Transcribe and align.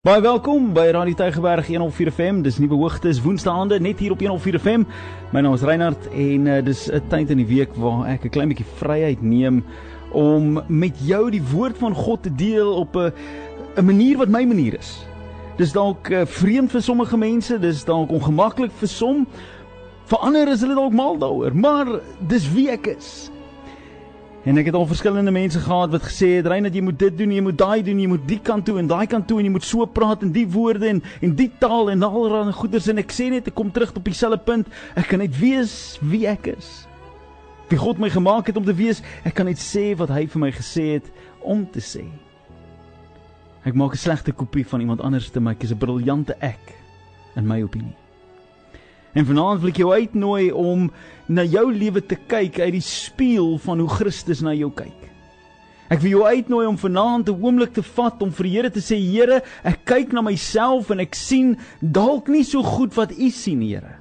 Baie 0.00 0.22
welkom 0.24 0.70
by 0.72 0.86
Radio 0.96 1.12
Tygerberg 1.12 1.66
104 1.68 2.08
FM. 2.08 2.38
Dis 2.40 2.56
nuwe 2.56 2.78
hoogtes 2.80 3.18
Woensdaande 3.20 3.76
net 3.84 3.98
hier 4.00 4.14
op 4.14 4.22
104 4.24 4.56
FM. 4.56 4.86
My 5.28 5.42
naam 5.44 5.58
is 5.58 5.64
Reinhard 5.68 6.06
en 6.08 6.46
uh, 6.48 6.54
dis 6.64 6.86
'n 6.88 7.02
tyd 7.12 7.28
in 7.34 7.42
die 7.42 7.46
week 7.46 7.74
waar 7.76 8.06
ek 8.08 8.24
'n 8.24 8.32
klein 8.32 8.48
bietjie 8.48 8.64
vryheid 8.80 9.20
neem 9.20 9.60
om 10.16 10.62
met 10.68 10.96
jou 11.04 11.30
die 11.30 11.42
woord 11.52 11.76
van 11.76 11.92
God 11.94 12.22
te 12.22 12.32
deel 12.32 12.72
op 12.72 12.96
'n 12.96 13.12
'n 13.76 13.84
manier 13.84 14.16
wat 14.16 14.32
my 14.32 14.44
manier 14.44 14.78
is. 14.78 15.04
Dis 15.58 15.72
dalk 15.72 16.08
uh, 16.08 16.24
vreemd 16.24 16.70
vir 16.70 16.80
sommige 16.80 17.16
mense, 17.16 17.58
dis 17.58 17.84
dalk 17.84 18.10
ongemaklik 18.10 18.72
vir 18.72 18.88
som. 18.88 19.26
Vir 20.08 20.18
ander 20.18 20.48
is 20.48 20.60
hulle 20.60 20.80
dalk 20.80 20.92
mal 20.92 21.18
daaroor, 21.18 21.52
maar 21.54 22.00
dis 22.26 22.48
wie 22.52 22.70
ek 22.70 22.86
is. 22.96 23.30
En 24.44 24.56
ek 24.56 24.70
het 24.70 24.74
al 24.74 24.86
verskillende 24.88 25.30
mense 25.30 25.60
gehad 25.60 25.90
wat 25.92 26.02
gesê 26.02 26.26
het, 26.36 26.46
"Rein 26.46 26.62
dat 26.62 26.74
jy 26.74 26.80
moet 26.80 26.98
dit 26.98 27.18
doen, 27.18 27.32
jy 27.32 27.40
moet 27.40 27.58
daai 27.58 27.82
doen, 27.82 28.00
jy 28.00 28.06
moet 28.06 28.28
die 28.28 28.40
kant 28.40 28.64
toe 28.64 28.78
en 28.78 28.86
daai 28.86 29.06
kant 29.06 29.28
toe 29.28 29.38
en 29.38 29.44
jy 29.44 29.50
moet 29.50 29.64
so 29.64 29.86
praat 29.86 30.22
in 30.22 30.32
die 30.32 30.48
woorde 30.48 30.86
en 30.88 31.02
en 31.20 31.34
die 31.34 31.50
taal 31.58 31.90
en 31.90 32.02
allerlei 32.02 32.52
goeders 32.52 32.88
en 32.88 32.98
ek 32.98 33.12
sê 33.12 33.28
net 33.30 33.46
ek 33.46 33.54
kom 33.54 33.70
terug 33.70 33.96
op 33.96 34.04
dieselfde 34.04 34.38
punt. 34.38 34.66
Ek 34.96 35.08
kan 35.08 35.18
net 35.18 35.38
wees 35.38 35.98
wie 36.00 36.26
ek 36.26 36.46
is. 36.46 36.86
Wie 37.68 37.78
God 37.78 37.98
my 37.98 38.10
gemaak 38.10 38.46
het 38.46 38.56
om 38.56 38.64
te 38.64 38.74
wees, 38.74 39.02
ek 39.24 39.34
kan 39.34 39.46
net 39.46 39.58
sê 39.58 39.96
wat 39.96 40.08
hy 40.08 40.26
vir 40.26 40.40
my 40.40 40.50
gesê 40.50 40.92
het 40.92 41.12
om 41.40 41.66
te 41.70 41.80
sê. 41.80 42.04
Ek 43.64 43.74
maak 43.74 43.92
'n 43.92 43.96
slegte 43.96 44.32
kopie 44.32 44.66
van 44.66 44.80
iemand 44.80 45.00
anders 45.00 45.30
te 45.30 45.40
my, 45.40 45.50
ek 45.50 45.64
is 45.64 45.72
'n 45.72 45.78
briljante 45.78 46.34
ek 46.40 46.74
in 47.36 47.46
my 47.46 47.62
opinie. 47.62 47.99
En 49.12 49.26
vanaand 49.26 49.60
wil 49.60 49.72
ek 49.72 49.80
jou 49.82 49.90
uitnooi 49.90 50.50
om 50.54 50.90
na 51.26 51.42
jou 51.42 51.66
lewe 51.74 52.02
te 52.02 52.14
kyk 52.30 52.60
uit 52.62 52.76
die 52.76 52.84
spieël 52.84 53.56
van 53.64 53.82
hoe 53.82 53.90
Christus 53.90 54.42
na 54.46 54.54
jou 54.54 54.70
kyk. 54.74 55.08
Ek 55.90 55.98
wil 56.04 56.12
jou 56.12 56.22
uitnooi 56.22 56.66
om 56.70 56.78
vanaand 56.78 57.28
'n 57.28 57.42
oomblik 57.42 57.72
te 57.74 57.82
vat 57.82 58.22
om 58.22 58.30
vir 58.30 58.44
die 58.46 58.54
Here 58.54 58.70
te 58.70 58.78
sê 58.78 58.94
Here, 58.94 59.42
ek 59.64 59.84
kyk 59.84 60.12
na 60.12 60.22
myself 60.22 60.90
en 60.90 61.00
ek 61.00 61.14
sien 61.14 61.56
dalk 61.80 62.28
nie 62.28 62.44
so 62.44 62.62
goed 62.62 62.94
wat 62.94 63.10
U 63.10 63.30
sien, 63.30 63.60
Here. 63.60 63.98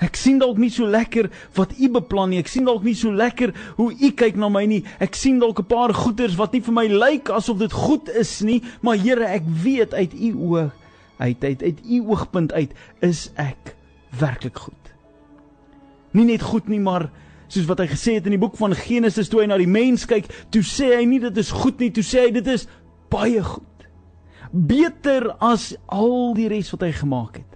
Ek 0.00 0.16
sien 0.16 0.38
dalk 0.38 0.58
nie 0.58 0.70
so 0.70 0.84
lekker 0.84 1.30
wat 1.54 1.78
U 1.78 1.88
beplan 1.88 2.30
nie. 2.30 2.38
Ek 2.38 2.48
sien 2.48 2.64
dalk 2.64 2.82
nie 2.82 2.94
so 2.94 3.12
lekker 3.12 3.54
hoe 3.76 3.92
U 3.92 4.10
kyk 4.10 4.36
na 4.36 4.48
my 4.48 4.66
nie. 4.66 4.82
Ek 4.98 5.14
sien 5.14 5.38
dalk 5.38 5.60
'n 5.60 5.64
paar 5.64 5.94
goeters 5.94 6.34
wat 6.34 6.52
nie 6.52 6.60
vir 6.60 6.74
my 6.74 6.86
lyk 6.86 7.30
asof 7.30 7.58
dit 7.58 7.72
goed 7.72 8.08
is 8.08 8.42
nie, 8.42 8.62
maar 8.82 8.96
Here, 8.96 9.24
ek 9.24 9.44
weet 9.46 9.94
uit 9.94 10.12
U 10.14 10.34
oë, 10.34 10.72
uit 11.18 11.44
uit 11.44 11.62
uit 11.62 11.78
U 11.86 12.00
oogpunt 12.10 12.52
uit 12.52 12.74
is 13.00 13.30
ek 13.36 13.76
werklik 14.20 14.58
goed. 14.66 14.90
Nie 16.14 16.26
net 16.28 16.42
goed 16.42 16.68
nie, 16.70 16.80
maar 16.80 17.08
soos 17.48 17.66
wat 17.68 17.82
hy 17.82 17.88
gesê 17.90 18.16
het 18.18 18.26
in 18.28 18.36
die 18.36 18.42
boek 18.42 18.56
van 18.58 18.74
Genesis 18.78 19.30
toe 19.30 19.42
hy 19.42 19.48
na 19.50 19.58
die 19.60 19.70
mens 19.70 20.06
kyk, 20.10 20.28
toe 20.54 20.62
sê 20.66 20.94
hy 20.96 21.04
nie 21.08 21.20
dit 21.22 21.38
is 21.40 21.52
goed 21.54 21.82
nie, 21.82 21.90
toe 21.94 22.04
sê 22.06 22.26
hy 22.26 22.34
dit 22.38 22.50
is 22.54 22.66
baie 23.12 23.42
goed. 23.44 23.88
Beter 24.54 25.32
as 25.42 25.72
al 25.92 26.34
die 26.38 26.48
res 26.50 26.70
wat 26.74 26.86
hy 26.86 26.92
gemaak 26.94 27.40
het. 27.42 27.53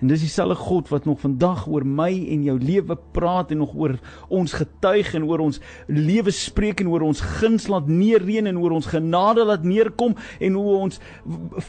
En 0.00 0.10
dis 0.10 0.20
dieselfde 0.20 0.54
God 0.54 0.88
wat 0.88 1.04
nog 1.04 1.20
vandag 1.20 1.66
oor 1.66 1.86
my 1.86 2.10
en 2.28 2.42
jou 2.44 2.58
lewe 2.60 2.98
praat 3.16 3.50
en 3.50 3.62
nog 3.62 3.72
oor 3.74 3.94
ons 4.28 4.52
getuig 4.52 5.14
en 5.14 5.24
oor 5.24 5.40
ons 5.46 5.60
lewe 5.86 6.30
spreek 6.30 6.82
en 6.84 6.90
oor 6.92 7.06
ons 7.06 7.22
guns 7.38 7.68
laat 7.72 7.88
neerreën 7.88 8.46
en 8.46 8.58
oor 8.60 8.76
ons 8.76 8.90
genade 8.92 9.44
laat 9.44 9.64
neerkom 9.64 10.12
en 10.40 10.58
hoe 10.60 10.74
ons 10.76 11.00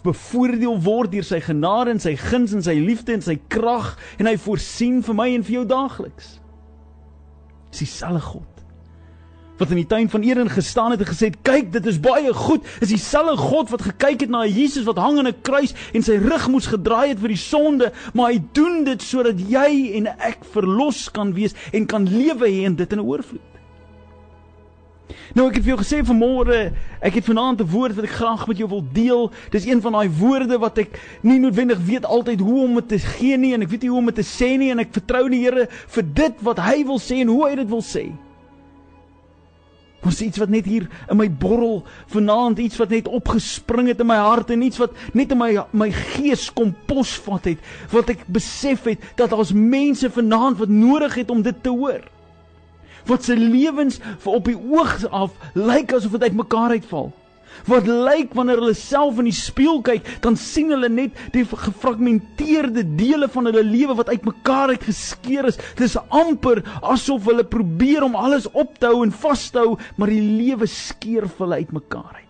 bevoordeel 0.04 0.76
word 0.84 1.16
deur 1.16 1.28
sy 1.28 1.40
genade 1.46 1.96
en 1.96 2.04
sy 2.04 2.18
guns 2.20 2.52
en 2.58 2.66
sy 2.68 2.76
liefde 2.76 3.16
en 3.16 3.24
sy 3.24 3.38
krag 3.48 3.94
en 4.20 4.28
hy 4.28 4.36
voorsien 4.44 5.00
vir 5.08 5.16
my 5.16 5.30
en 5.38 5.48
vir 5.48 5.62
jou 5.62 5.66
daagliks. 5.72 6.38
Dis 7.72 7.86
dieselfde 7.86 8.26
God 8.28 8.57
wat 9.58 9.74
in 9.74 9.82
die 9.82 9.88
tuin 9.90 10.10
van 10.10 10.22
Eden 10.22 10.50
gestaan 10.50 10.92
het 10.92 11.02
en 11.02 11.10
gesê 11.10 11.32
het 11.32 11.42
kyk 11.42 11.72
dit 11.74 11.86
is 11.86 12.00
baie 12.00 12.34
goed. 12.34 12.66
Is 12.82 12.94
dieselfde 12.94 13.38
God 13.38 13.74
wat 13.74 13.82
gekyk 13.82 14.26
het 14.26 14.30
na 14.34 14.46
Jesus 14.46 14.86
wat 14.86 15.02
hang 15.02 15.18
aan 15.18 15.28
'n 15.28 15.42
kruis 15.42 15.74
en 15.94 16.04
sy 16.04 16.18
rug 16.22 16.48
moes 16.48 16.68
gedraai 16.68 17.10
het 17.10 17.20
vir 17.20 17.34
die 17.34 17.44
sonde 17.44 17.92
maar 18.14 18.32
hy 18.32 18.42
doen 18.52 18.84
dit 18.84 19.02
sodat 19.02 19.40
jy 19.40 19.92
en 19.98 20.08
ek 20.08 20.46
verlos 20.54 21.10
kan 21.12 21.34
wees 21.34 21.56
en 21.74 21.86
kan 21.86 22.06
lewe 22.06 22.48
hê 22.48 22.66
en 22.66 22.76
dit 22.76 22.92
in 22.92 23.00
'n 23.00 23.06
oorvloed. 23.06 23.42
Nou 25.34 25.48
ek 25.50 25.56
het 25.56 25.64
vir 25.64 25.76
jou 25.76 25.80
gesê 25.82 26.04
vanmôre 26.06 26.74
ek 27.02 27.14
het 27.14 27.26
vanaand 27.26 27.62
'n 27.62 27.72
woord 27.72 27.96
wat 27.96 28.06
ek 28.06 28.18
graag 28.20 28.48
met 28.48 28.58
jou 28.58 28.70
wil 28.70 28.84
deel. 28.94 29.32
Dis 29.50 29.66
een 29.66 29.82
van 29.82 29.92
daai 29.92 30.10
woorde 30.10 30.58
wat 30.58 30.78
ek 30.78 31.00
nie 31.22 31.40
noodwendig 31.40 31.80
weet 31.80 32.06
altyd 32.06 32.40
hoe 32.40 32.64
om 32.64 32.76
dit 32.76 32.88
te 32.88 33.00
gee 33.00 33.38
nie 33.38 33.54
en 33.54 33.62
ek 33.62 33.70
weet 33.70 33.82
nie 33.82 33.90
hoe 33.90 34.00
om 34.00 34.06
dit 34.06 34.16
te 34.16 34.22
sê 34.22 34.58
nie 34.58 34.72
en 34.72 34.80
ek 34.80 34.92
vertrou 34.92 35.30
die 35.30 35.44
Here 35.44 35.68
vir 35.70 36.04
dit 36.14 36.34
wat 36.42 36.60
hy 36.60 36.84
wil 36.86 37.00
sê 37.00 37.22
en 37.22 37.28
hoe 37.28 37.50
hy 37.50 37.56
dit 37.56 37.70
wil 37.70 37.82
sê 37.82 38.12
Was 40.06 40.22
iets 40.22 40.38
wat 40.38 40.50
net 40.50 40.66
hier 40.66 40.88
in 41.10 41.18
my 41.18 41.28
borrel 41.32 41.84
vanaand 42.14 42.60
iets 42.60 42.78
wat 42.78 42.90
net 42.94 43.08
opgespring 43.08 43.88
het 43.88 44.00
in 44.00 44.08
my 44.08 44.20
hart 44.22 44.52
en 44.54 44.62
iets 44.62 44.78
wat 44.78 44.94
net 45.14 45.32
in 45.32 45.40
my 45.42 45.50
my 45.72 45.90
gees 45.92 46.48
kom 46.54 46.76
posvat 46.86 47.50
het 47.50 47.72
wat 47.92 48.14
ek 48.14 48.28
besef 48.28 48.86
het 48.88 49.04
dat 49.16 49.34
daar's 49.34 49.54
mense 49.54 50.10
vanaand 50.14 50.62
wat 50.62 50.70
nodig 50.70 51.16
het 51.16 51.34
om 51.34 51.42
dit 51.42 51.64
te 51.64 51.74
hoor. 51.74 52.04
Wat 53.08 53.24
se 53.24 53.38
lewens 53.38 54.00
vir 54.04 54.34
op 54.34 54.46
die 54.46 54.58
oog 54.58 55.00
af 55.10 55.32
lyk 55.54 55.94
asof 55.94 56.12
dit 56.18 56.30
uitmekaar 56.30 56.78
uitval. 56.78 57.12
Wat 57.66 57.88
lyk 57.88 58.36
wanneer 58.38 58.62
hulle 58.62 58.78
self 58.78 59.18
in 59.22 59.30
die 59.30 59.36
spieël 59.36 59.82
kyk, 59.86 60.06
dan 60.22 60.38
sien 60.40 60.70
hulle 60.74 60.90
net 60.92 61.18
die 61.34 61.46
gefragmenteerde 61.48 62.86
dele 63.00 63.30
van 63.34 63.50
hulle 63.50 63.66
lewe 63.66 63.98
wat 63.98 64.12
uitmekaar 64.14 64.76
uitgeskeur 64.78 65.50
is. 65.50 65.60
Dit 65.80 65.88
is 65.90 65.98
amper 66.10 66.64
asof 66.82 67.26
hulle 67.32 67.48
probeer 67.48 68.06
om 68.08 68.16
alles 68.16 68.50
op 68.54 68.78
te 68.78 68.92
hou 68.92 69.04
en 69.06 69.16
vas 69.24 69.50
te 69.52 69.64
hou, 69.64 69.76
maar 69.98 70.14
die 70.14 70.22
lewe 70.22 70.70
skeur 70.70 71.30
hulle 71.38 71.64
uitmekaar 71.64 72.16
uit. 72.16 72.27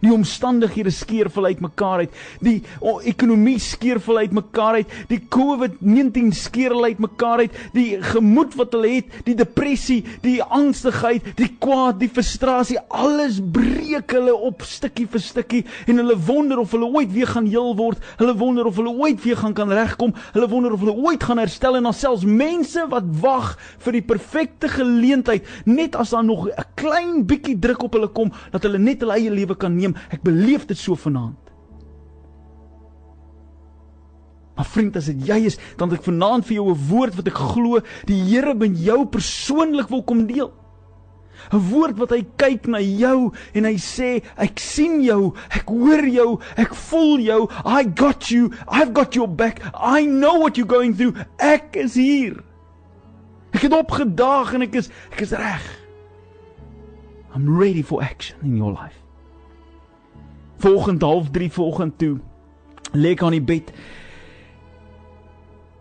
Die 0.00 0.12
omstandighede 0.14 0.92
skeur 0.94 1.30
vol 1.32 1.48
uitmekaar 1.50 2.04
uit. 2.04 2.18
Die 2.44 2.56
oh, 2.80 2.98
ekonomie 3.02 3.58
skeur 3.62 4.00
vol 4.02 4.22
uitmekaar 4.24 4.80
uit. 4.80 4.94
Die 5.10 5.20
COVID-19 5.34 6.30
skeur 6.36 6.74
hulle 6.76 6.92
uitmekaar 6.92 7.44
uit. 7.46 7.58
Die 7.74 7.88
gemoed 8.12 8.54
wat 8.58 8.76
hulle 8.76 8.92
het, 8.98 9.18
die 9.26 9.36
depressie, 9.38 10.00
die 10.22 10.38
angstigheid, 10.42 11.32
die 11.38 11.50
kwaad, 11.60 11.98
die 12.02 12.10
frustrasie, 12.12 12.78
alles 12.88 13.40
breek 13.42 14.14
hulle 14.16 14.34
op 14.34 14.62
stukkie 14.66 15.08
vir 15.10 15.22
stukkie 15.22 15.64
en 15.88 16.00
hulle 16.00 16.16
wonder 16.28 16.60
of 16.62 16.72
hulle 16.76 16.88
ooit 16.88 17.12
weer 17.14 17.30
gaan 17.30 17.48
heel 17.50 17.74
word. 17.78 18.02
Hulle 18.20 18.36
wonder 18.38 18.68
of 18.68 18.78
hulle 18.80 18.94
ooit 18.94 19.22
weer 19.24 19.38
gaan 19.40 19.56
kan 19.56 19.72
regkom. 19.74 20.14
Hulle 20.34 20.48
wonder 20.50 20.74
of 20.74 20.84
hulle 20.84 20.96
ooit 21.08 21.24
gaan 21.24 21.42
herstel 21.42 21.78
en 21.78 21.88
alselfs 21.90 22.26
mense 22.28 22.84
wat 22.92 23.06
wag 23.22 23.54
vir 23.84 23.98
die 23.98 24.04
perfekte 24.04 24.70
geleentheid 24.72 25.46
net 25.68 25.96
as 25.98 26.14
daar 26.14 26.24
nog 26.24 26.48
'n 26.48 26.64
klein 26.76 27.26
bietjie 27.26 27.58
druk 27.58 27.82
op 27.82 27.92
hulle 27.92 28.08
kom 28.08 28.32
dat 28.52 28.62
hulle 28.62 28.78
net 28.78 29.00
hulle 29.00 29.16
eie 29.18 29.30
lewe 29.30 29.54
kan 29.56 29.76
neem 29.76 29.87
neem. 29.88 30.06
Ek 30.14 30.24
beleef 30.26 30.66
dit 30.68 30.78
so 30.78 30.98
vanaand. 30.98 31.40
Maar 34.58 34.66
vriend, 34.66 34.96
as 34.98 35.06
dit 35.06 35.26
jy 35.28 35.44
is, 35.46 35.56
dan 35.78 35.90
het 35.90 36.00
ek 36.00 36.08
vanaand 36.08 36.46
vir 36.46 36.58
jou 36.58 36.70
'n 36.70 36.86
woord 36.88 37.14
wat 37.14 37.28
ek 37.30 37.38
glo 37.54 37.80
die 38.06 38.22
Here 38.26 38.54
met 38.54 38.74
jou 38.74 39.06
persoonlik 39.06 39.88
wil 39.88 40.02
kom 40.02 40.26
deel. 40.26 40.50
'n 41.52 41.62
Woord 41.70 41.98
wat 41.98 42.10
hy 42.10 42.26
kyk 42.36 42.66
na 42.66 42.80
jou 42.80 43.32
en 43.54 43.64
hy 43.64 43.76
sê, 43.78 44.22
ek 44.36 44.58
sien 44.58 45.00
jou, 45.02 45.34
ek 45.50 45.70
hoor 45.70 46.04
jou, 46.04 46.40
ek 46.56 46.74
voel 46.74 47.18
jou. 47.20 47.48
I 47.64 47.84
got 47.84 48.30
you. 48.30 48.50
I've 48.66 48.92
got 48.92 49.14
your 49.14 49.28
back. 49.28 49.62
I 49.74 50.04
know 50.06 50.40
what 50.40 50.56
you're 50.56 50.66
going 50.66 50.94
through. 50.94 51.14
Ek 51.38 51.76
is 51.76 51.94
hier. 51.94 52.42
Ek 53.54 53.62
het 53.62 53.72
opgedaag 53.72 54.54
en 54.54 54.62
ek 54.62 54.74
is 54.74 54.90
ek 55.12 55.22
is 55.24 55.32
reg. 55.32 55.64
I'm 57.34 57.48
ready 57.58 57.82
for 57.82 58.02
action 58.02 58.36
in 58.42 58.56
your 58.56 58.72
life. 58.72 59.07
Volgende 60.58 61.06
half 61.06 61.30
3 61.30 61.52
vanoggend 61.52 61.98
toe 61.98 62.18
lê 62.92 63.14
ek 63.14 63.22
aan 63.22 63.36
die 63.36 63.44
bed. 63.44 63.72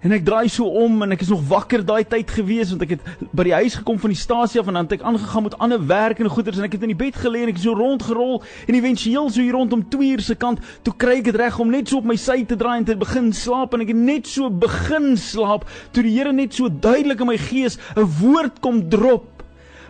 En 0.06 0.14
ek 0.14 0.26
draai 0.28 0.46
so 0.52 0.68
om 0.84 1.02
en 1.02 1.16
ek 1.16 1.24
is 1.26 1.32
nog 1.34 1.42
wakker 1.50 1.82
daai 1.86 2.06
tyd 2.06 2.30
gewees 2.30 2.70
want 2.70 2.84
ek 2.86 2.92
het 2.94 3.32
by 3.34 3.48
die 3.48 3.56
huis 3.58 3.80
gekom 3.80 3.98
van 4.00 4.14
die 4.14 4.20
stasie 4.20 4.62
af 4.62 4.70
en 4.70 4.78
dan 4.78 4.86
het 4.86 5.00
ek 5.00 5.06
aangegaan 5.10 5.48
met 5.48 5.58
ander 5.64 5.82
werk 5.90 6.22
en 6.22 6.30
goeders 6.30 6.60
en 6.62 6.68
ek 6.68 6.78
het 6.78 6.86
in 6.86 6.94
die 6.94 7.00
bed 7.00 7.18
gelê 7.18 7.42
en 7.42 7.50
ek 7.50 7.58
het 7.58 7.66
so 7.66 7.74
rondgerol 7.76 8.38
en 8.68 8.78
éventueel 8.78 9.32
so 9.34 9.42
hier 9.42 9.58
rondom 9.58 9.82
2 9.90 10.12
uur 10.14 10.24
se 10.28 10.38
kant 10.38 10.62
toe 10.86 10.94
kry 11.02 11.18
ek 11.24 11.32
dit 11.32 11.42
reg 11.42 11.58
om 11.60 11.74
net 11.74 11.90
so 11.90 11.98
op 11.98 12.08
my 12.08 12.16
sy 12.22 12.44
te 12.46 12.60
draai 12.60 12.78
en 12.78 12.88
te 12.88 13.00
begin 13.02 13.34
slaap 13.34 13.74
en 13.74 13.88
ek 13.88 13.92
het 13.96 14.04
net 14.14 14.30
so 14.30 14.54
begin 14.54 15.16
slaap 15.18 15.66
toe 15.92 16.06
die 16.06 16.14
Here 16.14 16.32
net 16.34 16.54
so 16.54 16.70
duidelik 16.70 17.26
in 17.26 17.32
my 17.34 17.42
gees 17.50 17.82
'n 17.98 18.06
woord 18.22 18.62
kom 18.62 18.86
drop 18.94 19.44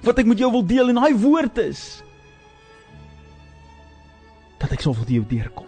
wat 0.07 0.24
ek 0.24 0.25
met 0.31 0.40
jou 0.40 0.51
wil 0.56 0.63
deel 0.63 0.90
en 0.90 1.04
daai 1.04 1.19
woord 1.19 1.60
is 1.68 2.06
dat 4.59 4.71
ek 4.71 4.81
sal 4.81 4.94
vir 4.94 5.18
jou 5.19 5.25
deurkom. 5.30 5.68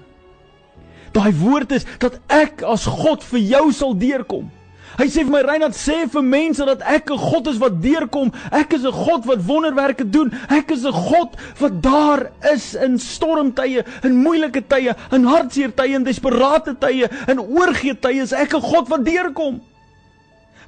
Daai 1.14 1.34
woord 1.34 1.72
is 1.72 1.86
dat 2.00 2.20
ek 2.28 2.64
as 2.64 2.86
God 2.86 3.24
vir 3.24 3.40
jou 3.40 3.72
sal 3.74 3.96
deurkom. 3.98 4.50
Hy 5.00 5.06
sê 5.08 5.24
vir 5.24 5.32
my 5.32 5.42
Reinhard 5.46 5.78
sê 5.78 6.02
vir 6.12 6.24
mense 6.26 6.66
dat 6.66 6.82
ek 6.82 7.12
'n 7.12 7.18
God 7.18 7.48
is 7.48 7.60
wat 7.62 7.82
deurkom. 7.82 8.32
Ek 8.52 8.74
is 8.74 8.84
'n 8.84 8.92
God 8.92 9.26
wat 9.26 9.46
wonderwerke 9.46 10.04
doen. 10.04 10.32
Ek 10.50 10.72
is 10.72 10.84
'n 10.86 10.92
God 10.92 11.38
wat 11.60 11.82
daar 11.82 12.32
is 12.52 12.76
in 12.76 12.98
stormtye, 12.98 13.86
in 14.04 14.24
moeilike 14.24 14.68
tye, 14.68 14.96
in 15.12 15.24
hartseer 15.24 15.72
tye, 15.76 15.96
in 15.96 16.04
desperate 16.04 16.76
tye, 16.80 17.08
in 17.28 17.40
oorgee 17.40 17.94
tye. 17.94 18.22
Is 18.22 18.34
ek 18.34 18.54
'n 18.54 18.62
God 18.62 18.90
wat 18.90 19.06
deurkom. 19.06 19.62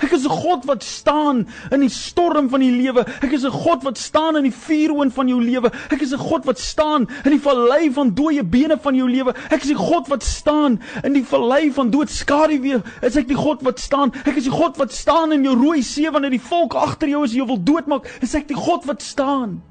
Ek 0.02 0.12
is 0.12 0.26
'n 0.26 0.30
God 0.30 0.66
wat 0.66 0.84
staan 0.84 1.48
in 1.72 1.80
die 1.80 1.90
storm 1.90 2.50
van 2.50 2.60
die 2.60 2.72
lewe. 2.72 3.06
Ek 3.22 3.32
is 3.32 3.44
'n 3.46 3.52
God 3.52 3.84
wat 3.84 3.98
staan 3.98 4.38
in 4.38 4.44
die 4.44 4.54
vuuroond 4.54 5.14
van 5.14 5.28
jou 5.28 5.42
lewe. 5.42 5.72
Ek 5.90 6.02
is 6.02 6.14
'n 6.14 6.18
God 6.18 6.46
wat 6.46 6.60
staan 6.60 7.08
in 7.26 7.32
die 7.32 7.40
vallei 7.40 7.92
van 7.92 8.14
dooie 8.14 8.44
bene 8.44 8.78
van 8.78 8.96
jou 8.96 9.10
lewe. 9.10 9.34
Ek 9.50 9.62
is 9.62 9.68
die 9.68 9.76
God 9.76 10.08
wat 10.08 10.24
staan 10.24 10.80
in 11.04 11.14
die 11.14 11.24
vallei 11.24 11.72
van 11.72 11.90
doodskaduwee. 11.90 12.82
Is 13.02 13.16
ek 13.16 13.28
die 13.28 13.36
God 13.36 13.62
wat 13.62 13.80
staan? 13.80 14.12
Ek 14.26 14.38
is 14.38 14.44
die 14.44 14.52
God 14.52 14.78
wat 14.78 14.92
staan 14.92 15.32
in 15.32 15.44
jou 15.44 15.56
rooi 15.56 15.82
see 15.82 16.10
wanneer 16.10 16.32
die 16.32 16.40
volk 16.40 16.74
agter 16.74 17.08
jou 17.08 17.24
is 17.24 17.32
en 17.32 17.38
jou 17.38 17.48
wil 17.48 17.64
doodmaak. 17.64 18.08
Is 18.22 18.36
ek 18.36 18.48
die 18.48 18.58
God 18.58 18.86
wat 18.86 19.02
staan? 19.02 19.62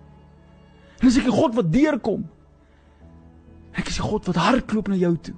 En 1.00 1.09
is 1.09 1.17
ek 1.17 1.25
die 1.25 1.33
God 1.33 1.55
wat 1.55 1.73
deurkom? 1.73 2.29
Ek 3.73 3.88
is 3.88 3.97
die 3.97 4.05
God 4.05 4.26
wat 4.26 4.37
hardloop 4.37 4.88
na 4.88 4.94
jou 4.94 5.17
toe. 5.17 5.35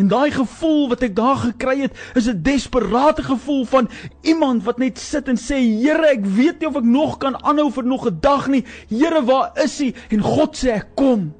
En 0.00 0.08
daai 0.08 0.30
gevoel 0.32 0.86
wat 0.88 1.02
ek 1.04 1.12
daar 1.16 1.36
gekry 1.36 1.74
het, 1.82 1.98
is 2.16 2.28
'n 2.28 2.40
desperate 2.42 3.22
gevoel 3.22 3.64
van 3.68 3.88
iemand 4.22 4.64
wat 4.64 4.78
net 4.78 4.98
sit 4.98 5.28
en 5.28 5.36
sê, 5.36 5.60
"Here, 5.60 6.06
ek 6.06 6.24
weet 6.24 6.58
nie 6.60 6.68
of 6.68 6.76
ek 6.76 6.84
nog 6.84 7.18
kan 7.18 7.36
aanhou 7.44 7.70
vir 7.72 7.84
nog 7.84 8.06
'n 8.06 8.18
dag 8.20 8.48
nie. 8.48 8.64
Here, 8.88 9.24
waar 9.24 9.50
is 9.54 9.80
U?" 9.80 9.92
En 10.08 10.20
God 10.20 10.56
sê, 10.56 10.68
"Ek 10.68 10.86
kom." 10.94 11.34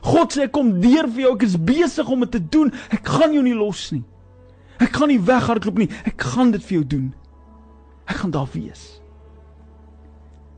God 0.00 0.32
sê, 0.32 0.42
"Ek 0.42 0.52
kom 0.52 0.80
deur 0.80 1.08
vir 1.08 1.20
jou. 1.20 1.34
Ek 1.34 1.42
is 1.42 1.56
besig 1.56 2.08
om 2.08 2.20
dit 2.20 2.30
te 2.30 2.48
doen. 2.48 2.72
Ek 2.90 3.08
gaan 3.08 3.32
jou 3.32 3.42
nie 3.42 3.54
los 3.54 3.90
nie. 3.90 4.04
Ek 4.78 4.92
gaan 4.92 5.08
nie 5.08 5.20
weghardloop 5.20 5.78
nie. 5.78 5.90
Ek 6.04 6.20
gaan 6.20 6.50
dit 6.50 6.62
vir 6.62 6.72
jou 6.72 6.86
doen. 6.86 7.14
Ek 8.06 8.16
gaan 8.16 8.30
daar 8.30 8.48
wees." 8.52 9.00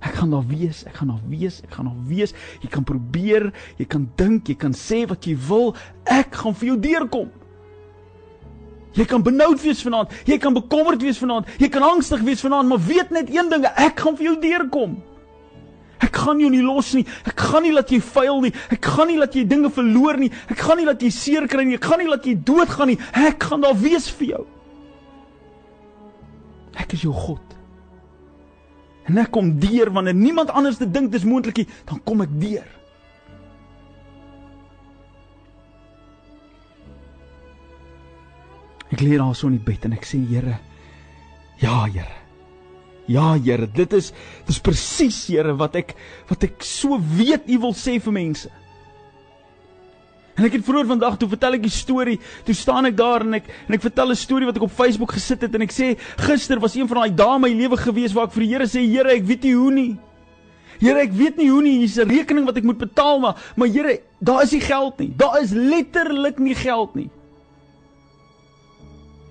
Ek 0.01 0.15
gaan 0.17 0.31
daar 0.33 0.47
wees, 0.49 0.85
ek 0.89 0.95
gaan 0.97 1.13
daar 1.13 1.27
wees, 1.29 1.61
ek 1.67 1.75
gaan 1.77 1.91
daar 1.91 2.07
wees. 2.09 2.33
Jy 2.63 2.71
kan 2.73 2.87
probeer, 2.89 3.51
jy 3.77 3.85
kan 3.85 4.07
dink, 4.17 4.49
jy 4.49 4.57
kan 4.57 4.73
sê 4.73 5.03
wat 5.09 5.29
jy 5.29 5.35
wil. 5.49 5.75
Ek 6.09 6.41
gaan 6.41 6.57
vir 6.57 6.73
jou 6.73 6.79
deurkom. 6.81 7.29
Jy 8.97 9.05
kan 9.07 9.23
benoud 9.23 9.61
wees 9.63 9.85
vanaand, 9.87 10.11
jy 10.27 10.35
kan 10.43 10.57
bekommerd 10.57 11.03
wees 11.05 11.21
vanaand, 11.21 11.47
jy 11.63 11.69
kan 11.71 11.85
angstig 11.87 12.25
wees 12.27 12.41
vanaand, 12.43 12.67
maar 12.73 12.81
weet 12.83 13.13
net 13.15 13.29
een 13.31 13.47
ding, 13.53 13.63
ek 13.79 14.03
gaan 14.03 14.17
vir 14.19 14.33
jou 14.33 14.35
deurkom. 14.43 14.97
Ek 16.01 16.17
gaan 16.17 16.41
jou 16.41 16.49
nie 16.51 16.63
los 16.65 16.95
nie. 16.97 17.05
Ek 17.29 17.39
gaan 17.39 17.63
nie 17.67 17.75
laat 17.77 17.91
jy 17.93 18.01
faal 18.03 18.41
nie. 18.41 18.51
Ek 18.73 18.89
gaan 18.97 19.11
nie 19.13 19.19
laat 19.21 19.37
jy 19.37 19.45
dinge 19.47 19.69
verloor 19.71 20.17
nie. 20.19 20.31
Ek 20.51 20.63
gaan 20.65 20.81
nie 20.81 20.87
laat 20.89 21.05
jy 21.05 21.11
seer 21.13 21.47
kry 21.51 21.67
nie. 21.69 21.77
Ek 21.77 21.85
gaan 21.87 22.01
nie 22.01 22.09
laat 22.09 22.25
jy 22.27 22.35
doodgaan 22.41 22.89
nie. 22.95 22.97
Ek 23.13 23.45
gaan 23.51 23.61
daar 23.61 23.77
wees 23.79 24.09
vir 24.17 24.31
jou. 24.33 24.41
Ek 26.81 26.97
is 26.97 27.05
jou 27.05 27.13
God. 27.13 27.60
En 29.09 29.19
ek 29.19 29.33
kom 29.35 29.55
deur 29.63 29.91
wanneer 29.95 30.17
niemand 30.17 30.53
anders 30.53 30.79
te 30.81 30.89
dink 30.91 31.13
dis 31.13 31.25
moontlik 31.25 31.63
nie, 31.63 31.69
dan 31.89 32.03
kom 32.05 32.23
ek 32.25 32.35
deur. 32.43 32.69
Ek 38.91 39.03
lê 39.05 39.17
daar 39.17 39.35
so 39.39 39.49
in 39.49 39.59
die 39.59 39.65
bed 39.65 39.87
en 39.87 39.95
ek 39.95 40.07
sê 40.09 40.19
Here, 40.27 40.59
ja 41.63 41.85
Here. 41.87 42.17
Ja 43.11 43.33
Here, 43.39 43.67
dit 43.67 43.93
is 43.97 44.13
dis 44.49 44.63
presies 44.63 45.23
Here 45.31 45.55
wat 45.59 45.79
ek 45.79 45.95
wat 46.31 46.47
ek 46.47 46.65
so 46.67 46.99
weet 47.17 47.49
U 47.51 47.61
wil 47.67 47.77
sê 47.79 47.99
vir 48.03 48.17
mense. 48.17 48.51
En 50.41 50.47
ek 50.49 50.55
het 50.57 50.65
vroeër 50.65 50.87
vandag 50.89 51.19
toe 51.21 51.29
vertel 51.29 51.59
ek 51.59 51.67
'n 51.69 51.69
storie. 51.69 52.19
Toe 52.45 52.55
staan 52.55 52.87
ek 52.89 52.97
daar 52.97 53.21
en 53.21 53.35
ek 53.35 53.45
en 53.69 53.75
ek 53.75 53.83
vertel 53.83 54.09
'n 54.11 54.17
storie 54.17 54.47
wat 54.47 54.57
ek 54.57 54.63
op 54.63 54.73
Facebook 54.73 55.13
gesit 55.13 55.43
het 55.43 55.55
en 55.55 55.61
ek 55.61 55.71
sê 55.71 55.99
gister 56.17 56.59
was 56.59 56.75
een 56.75 56.89
van 56.89 56.97
daai 56.97 57.15
dae 57.15 57.35
in 57.35 57.41
my 57.41 57.53
lewe 57.53 57.77
gewees 57.77 58.15
waar 58.15 58.25
ek 58.25 58.33
vir 58.33 58.41
die 58.41 58.49
Here 58.49 58.65
sê 58.65 58.81
Here, 58.81 59.11
ek 59.11 59.27
weet 59.27 59.43
nie 59.43 59.55
hoe 59.55 59.71
nie. 59.71 59.99
Here, 60.81 60.99
ek 60.99 61.13
weet 61.13 61.37
nie 61.37 61.51
hoe 61.51 61.63
nie. 61.63 61.79
Hier's 61.81 61.99
'n 61.99 62.09
rekening 62.09 62.47
wat 62.47 62.57
ek 62.57 62.65
moet 62.65 62.79
betaal 62.79 63.21
maar 63.21 63.37
maar 63.55 63.69
Here, 63.69 64.01
daar 64.19 64.43
is 64.43 64.53
nie 64.53 64.61
geld 64.61 64.99
nie. 64.99 65.13
Daar 65.15 65.43
is 65.43 65.51
letterlik 65.51 66.39
nie 66.39 66.55
geld 66.55 66.95
nie. 66.95 67.11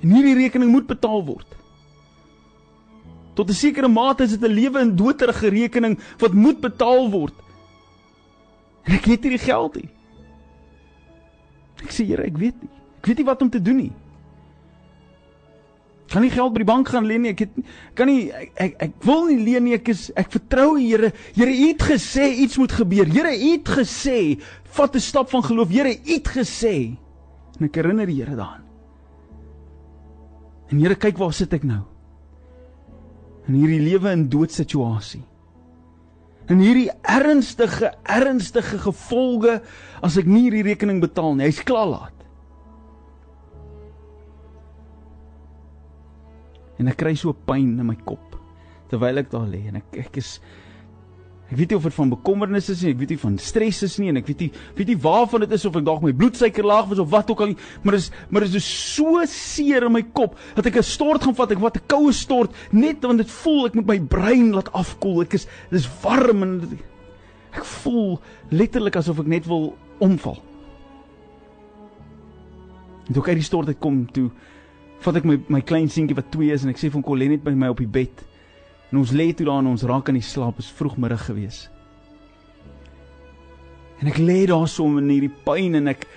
En 0.04 0.10
hierdie 0.10 0.36
rekening 0.36 0.72
moet 0.72 0.88
betaal 0.88 1.26
word. 1.26 1.48
Tot 3.34 3.50
'n 3.50 3.54
sekere 3.54 3.88
mate 3.88 4.24
is 4.24 4.38
dit 4.38 4.44
'n 4.44 4.54
lewe 4.54 4.80
en 4.80 4.96
doodrige 4.96 5.50
rekening 5.50 6.00
wat 6.20 6.34
moet 6.34 6.62
betaal 6.62 7.10
word. 7.10 7.34
En 8.84 8.94
ek 8.94 9.06
het 9.06 9.22
nie 9.24 9.32
die 9.32 9.46
geld 9.46 9.76
nie. 9.76 9.90
Ek 11.84 11.94
sê 11.96 12.06
Here, 12.08 12.26
ek 12.28 12.38
weet 12.40 12.62
nie. 12.64 12.72
Ek 13.00 13.10
weet 13.12 13.22
nie 13.22 13.28
wat 13.28 13.44
om 13.46 13.50
te 13.52 13.62
doen 13.64 13.84
nie. 13.86 13.92
Kan 16.10 16.24
nie 16.26 16.32
geld 16.34 16.56
by 16.56 16.64
die 16.64 16.68
bank 16.68 16.90
gaan 16.90 17.06
leen 17.06 17.22
nie. 17.24 17.34
Ek 17.36 17.44
het 17.46 17.60
kan 17.98 18.10
nie 18.10 18.32
ek 18.34 18.56
ek, 18.66 18.74
ek 18.88 18.96
wil 19.06 19.28
nie 19.30 19.38
leen 19.46 19.68
nie. 19.68 19.76
Ek 19.78 19.92
is 19.94 20.08
ek 20.18 20.32
vertrou 20.34 20.72
U 20.74 20.82
Here. 20.82 21.12
Here, 21.38 21.54
U 21.54 21.68
het 21.70 21.86
gesê 21.92 22.26
iets 22.46 22.58
moet 22.60 22.74
gebeur. 22.74 23.12
Here, 23.14 23.36
U 23.36 23.52
het 23.54 23.70
gesê 23.78 24.20
vat 24.74 24.96
'n 24.96 25.00
stap 25.00 25.30
van 25.30 25.44
geloof. 25.46 25.70
Here, 25.70 25.94
U 25.94 26.14
het 26.14 26.28
gesê. 26.28 26.98
En 27.60 27.66
ek 27.66 27.76
herinner 27.76 28.06
die 28.06 28.20
Here 28.24 28.36
daaraan. 28.36 28.66
En 30.72 30.80
Here, 30.80 30.96
kyk 30.96 31.18
waar 31.18 31.34
sit 31.34 31.54
ek 31.54 31.64
nou? 31.64 31.84
In 33.48 33.54
hierdie 33.54 33.82
lewe 33.82 34.10
en 34.10 34.30
dood 34.30 34.52
situasie 34.52 35.29
en 36.50 36.62
hierdie 36.64 36.90
ernstige 37.06 37.92
ernstige 38.10 38.80
gevolge 38.82 39.60
as 40.06 40.18
ek 40.18 40.30
nie 40.30 40.48
hierdie 40.48 40.66
rekening 40.72 41.02
betaal 41.04 41.36
nie. 41.38 41.50
Hy's 41.50 41.62
klaar 41.66 41.90
laat. 41.92 42.16
En 46.80 46.90
ek 46.90 46.98
kry 47.02 47.14
so 47.20 47.36
pyn 47.36 47.76
in 47.78 47.88
my 47.88 47.98
kop 48.08 48.38
terwyl 48.90 49.22
ek 49.22 49.30
daar 49.30 49.46
lê 49.46 49.68
en 49.70 49.78
ek 49.78 50.00
ek 50.08 50.18
is 50.18 50.40
Ek 51.50 51.58
weet 51.58 51.72
nie 51.72 51.78
of 51.80 51.86
dit 51.88 51.96
van 51.96 52.12
bekommernis 52.12 52.68
is 52.70 52.84
nie, 52.86 52.92
ek 52.94 53.00
weet 53.00 53.16
nie 53.16 53.22
van 53.24 53.38
stres 53.42 53.80
is 53.88 53.96
nie 53.98 54.12
en 54.12 54.20
ek 54.20 54.28
weet 54.30 54.44
nie 54.44 54.50
weet 54.78 54.92
nie 54.92 54.98
waarvan 55.02 55.42
dit 55.42 55.56
is 55.58 55.64
of 55.66 55.80
ek 55.80 55.86
dalk 55.88 56.04
my 56.06 56.12
bloedsuiker 56.14 56.68
laag 56.68 56.92
was 56.92 57.02
of 57.02 57.10
wat 57.10 57.32
ook 57.34 57.42
al 57.42 57.52
nie, 57.54 57.58
maar 57.82 57.98
is 57.98 58.12
maar 58.30 58.46
is 58.46 58.68
so 58.70 59.24
seer 59.26 59.88
in 59.88 59.96
my 59.96 60.04
kop 60.14 60.38
dat 60.56 60.70
ek 60.70 60.78
'n 60.78 60.86
stort 60.86 61.26
gaan 61.26 61.34
vat, 61.34 61.52
ek 61.52 61.64
wat 61.64 61.78
'n 61.78 61.88
koue 61.88 62.14
stort 62.14 62.54
net 62.72 63.02
want 63.02 63.18
dit 63.18 63.32
voel 63.42 63.66
ek 63.66 63.76
moet 63.76 63.88
my 63.88 64.00
brein 64.00 64.54
laat 64.54 64.70
afkoel. 64.74 65.22
Ek 65.22 65.34
is 65.34 65.48
dis 65.72 65.90
warm 66.04 66.44
en 66.44 66.80
ek 67.54 67.66
voel 67.66 68.20
letterlik 68.52 68.96
asof 68.96 69.20
ek 69.20 69.28
net 69.28 69.48
wil 69.48 69.74
omval. 70.00 70.38
En 73.08 73.14
toe 73.14 73.24
ek 73.24 73.30
uit 73.30 73.42
die 73.42 73.44
stort 73.44 73.68
uit 73.68 73.80
kom 73.80 74.06
toe 74.06 74.30
vat 75.02 75.16
ek 75.16 75.26
my 75.26 75.40
my 75.50 75.62
klein 75.62 75.90
seentjie 75.90 76.16
wat 76.16 76.30
2 76.32 76.54
is 76.54 76.64
en 76.64 76.70
ek 76.70 76.78
sê 76.78 76.92
vir 76.92 77.00
hom 77.00 77.04
kom 77.04 77.18
lê 77.18 77.28
net 77.28 77.44
by 77.44 77.56
my 77.56 77.70
op 77.70 77.78
die 77.82 77.88
bed. 77.88 78.29
En 78.90 78.98
ons 78.98 79.12
lê 79.14 79.30
toe 79.34 79.46
daar 79.46 79.62
en 79.62 79.70
ons 79.74 79.86
raak 79.86 80.10
aan 80.10 80.18
die 80.18 80.26
slaap, 80.26 80.58
is 80.62 80.72
vroegmiddag 80.74 81.28
gewees. 81.30 81.68
En 84.00 84.10
ek 84.10 84.18
lê 84.18 84.46
daar 84.50 84.68
so 84.72 84.88
in 84.98 85.12
hierdie 85.12 85.34
pyn 85.46 85.76
en 85.78 85.92
ek 85.92 86.08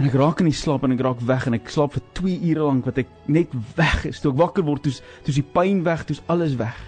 en 0.00 0.08
ek 0.08 0.14
raak 0.16 0.40
in 0.40 0.48
die 0.48 0.56
slaap 0.56 0.86
en 0.86 0.94
ek 0.94 1.02
raak 1.04 1.20
weg 1.28 1.44
en 1.46 1.58
ek 1.58 1.68
slaap 1.70 1.92
vir 1.94 2.04
2 2.16 2.38
ure 2.50 2.64
lank 2.64 2.86
wat 2.88 3.02
ek 3.02 3.10
net 3.30 3.52
weg 3.76 4.06
is. 4.08 4.22
Toe 4.22 4.32
ek 4.32 4.40
wakker 4.40 4.64
word, 4.66 4.82
toe's 4.86 5.02
toe's 5.22 5.38
die 5.38 5.50
pyn 5.54 5.84
weg, 5.86 6.06
toe's 6.08 6.22
alles 6.32 6.56
weg. 6.58 6.78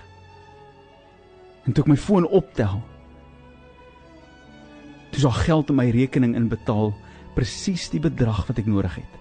En 1.69 1.77
toe 1.77 1.85
ek 1.85 1.93
my 1.93 1.99
foon 2.00 2.27
optel, 2.27 2.81
toe's 5.12 5.29
daar 5.29 5.43
geld 5.44 5.70
in 5.70 5.79
my 5.79 5.87
rekening 5.94 6.35
inbetaal, 6.38 6.94
presies 7.37 7.87
die 7.93 8.03
bedrag 8.03 8.46
wat 8.48 8.58
ek 8.58 8.72
nodig 8.72 8.98
het. 9.03 9.20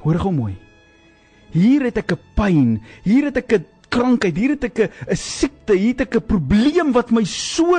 Hoor 0.00 0.18
gou 0.24 0.32
mooi. 0.32 0.56
Hier 1.52 1.82
het 1.88 1.98
ek 1.98 2.12
'n 2.12 2.18
pyn, 2.36 2.80
hier 3.04 3.24
het 3.24 3.36
ek 3.36 3.52
'n 3.52 3.64
krankheid, 3.90 4.36
hier 4.38 4.54
het 4.54 4.64
ek 4.64 4.78
'n 4.86 5.16
siekte, 5.16 5.74
hier 5.74 5.94
het 5.94 6.00
ek 6.06 6.14
'n 6.16 6.26
probleem 6.26 6.92
wat 6.92 7.10
my 7.10 7.24
so 7.24 7.74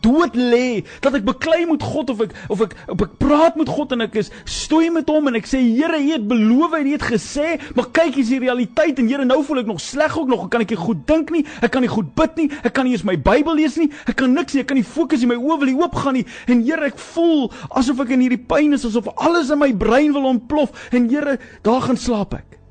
dood 0.00 0.34
lê 0.34 0.84
dat 1.00 1.14
ek 1.14 1.24
beklei 1.24 1.66
met 1.66 1.82
God 1.82 2.10
of 2.10 2.20
ek 2.20 2.32
of 2.48 2.60
ek 2.62 2.74
of 2.88 3.02
ek 3.02 3.18
praat 3.18 3.56
met 3.56 3.68
God 3.68 3.92
en 3.92 4.00
ek 4.02 4.14
is 4.16 4.30
stoei 4.44 4.90
met 4.90 5.08
hom 5.08 5.26
en 5.28 5.34
ek 5.34 5.46
sê 5.46 5.58
Here, 5.58 5.98
U 5.98 6.12
het 6.12 6.28
beloof 6.28 6.72
en 6.74 6.86
U 6.86 6.92
het 6.92 7.02
gesê, 7.02 7.58
maar 7.74 7.90
kyk 7.90 8.14
hier's 8.14 8.28
die 8.28 8.38
realiteit 8.38 8.98
en 8.98 9.08
Here, 9.08 9.24
nou 9.24 9.42
voel 9.42 9.58
ek 9.58 9.66
nog 9.66 9.80
sleg 9.80 10.16
ook 10.18 10.28
nog, 10.28 10.44
ek 10.44 10.50
kan 10.50 10.60
ek 10.60 10.70
nie 10.70 10.76
goed 10.76 11.06
dink 11.06 11.30
nie, 11.30 11.44
ek 11.60 11.70
kan 11.70 11.82
nie 11.82 11.88
goed 11.88 12.14
bid 12.14 12.36
nie, 12.36 12.50
ek 12.62 12.72
kan 12.72 12.84
nie 12.84 12.92
eens 12.92 13.04
my 13.04 13.16
Bybel 13.16 13.54
lees 13.54 13.76
nie, 13.76 13.90
ek 14.06 14.16
kan 14.16 14.32
niks 14.32 14.54
nie, 14.54 14.60
ek 14.60 14.68
kan 14.68 14.76
nie 14.76 14.86
fokus 14.86 15.20
nie, 15.20 15.28
my 15.28 15.40
oë 15.40 15.58
wil 15.58 15.66
nie 15.66 15.82
oop 15.82 15.94
gaan 15.94 16.14
nie 16.14 16.26
en 16.46 16.62
Here, 16.62 16.86
ek 16.86 16.98
voel 16.98 17.50
asof 17.70 18.00
ek 18.00 18.10
in 18.10 18.20
hierdie 18.20 18.46
pyn 18.46 18.72
is, 18.72 18.84
asof 18.84 19.08
alles 19.16 19.50
in 19.50 19.58
my 19.58 19.72
brein 19.72 20.12
wil 20.12 20.24
ontplof 20.26 20.70
en 20.92 21.08
Here, 21.08 21.38
daar 21.62 21.80
gaan 21.80 21.96
slaap 21.96 22.34
ek. 22.34 22.61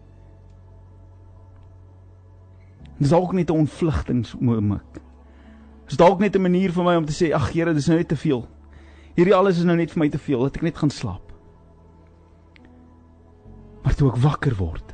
Dis 3.01 3.10
dalk 3.10 3.34
net 3.34 3.50
'n 3.50 3.65
ontvlugtingsoomblik. 3.65 5.01
Dis 5.88 5.98
dalk 5.98 6.20
net 6.20 6.36
'n 6.36 6.41
manier 6.41 6.72
vir 6.72 6.84
my 6.84 6.96
om 6.96 7.05
te 7.05 7.13
sê, 7.13 7.34
ag 7.34 7.51
Here, 7.51 7.74
dis 7.74 7.88
nou 7.88 7.98
net 7.98 8.08
te 8.08 8.15
veel. 8.15 8.48
Hierdie 9.15 9.36
alles 9.36 9.58
is 9.58 9.63
nou 9.63 9.75
net 9.75 9.91
vir 9.91 10.00
my 10.00 10.10
te 10.10 10.17
veel, 10.17 10.43
dat 10.43 10.55
ek 10.55 10.62
net 10.62 10.77
gaan 10.77 10.89
slaap. 10.89 11.34
Maar 13.84 13.96
toe 13.96 14.10
ek 14.10 14.17
wakker 14.17 14.55
word, 14.55 14.93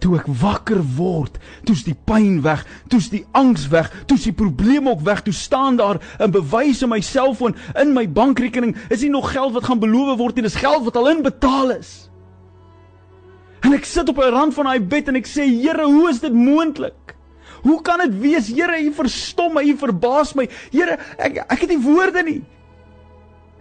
toe 0.00 0.16
ek 0.18 0.26
wakker 0.26 0.82
word, 0.96 1.38
toe's 1.64 1.84
die 1.84 1.94
pyn 1.94 2.42
weg, 2.42 2.66
toe's 2.88 3.08
die 3.08 3.24
angs 3.32 3.68
weg, 3.68 4.04
toe's 4.06 4.24
die 4.24 4.32
probleem 4.32 4.88
ook 4.88 5.00
weg, 5.00 5.22
toe 5.22 5.32
staan 5.32 5.76
daar 5.76 6.00
'n 6.18 6.30
bewys 6.30 6.82
in 6.82 6.88
my 6.88 7.00
selfoon, 7.00 7.54
in 7.80 7.92
my 7.92 8.08
bankrekening, 8.08 8.76
is 8.90 9.02
nie 9.02 9.10
nog 9.10 9.32
geld 9.32 9.52
wat 9.52 9.64
gaan 9.64 9.78
beloof 9.78 10.18
word 10.18 10.34
nie, 10.34 10.42
dis 10.42 10.54
geld 10.54 10.84
wat 10.84 10.96
al 10.96 11.08
inbetaal 11.08 11.70
is. 11.70 12.10
En 13.62 13.74
ek 13.76 13.84
sit 13.86 14.08
op 14.08 14.18
'n 14.18 14.32
rand 14.34 14.54
van 14.54 14.64
daai 14.64 14.80
bed 14.80 15.08
en 15.08 15.16
ek 15.16 15.26
sê, 15.26 15.46
Here, 15.46 15.84
hoe 15.84 16.08
is 16.10 16.20
dit 16.20 16.32
moontlik? 16.32 17.14
Hoe 17.62 17.82
kan 17.82 17.98
dit 17.98 18.18
wees? 18.20 18.48
Here, 18.48 18.78
U 18.82 18.92
verstom 18.92 19.54
my, 19.54 19.62
U 19.62 19.76
verbaas 19.76 20.34
my. 20.34 20.48
Here, 20.72 20.98
ek 21.18 21.44
ek 21.46 21.60
het 21.60 21.68
nie 21.68 21.78
woorde 21.78 22.22
nie. 22.22 22.42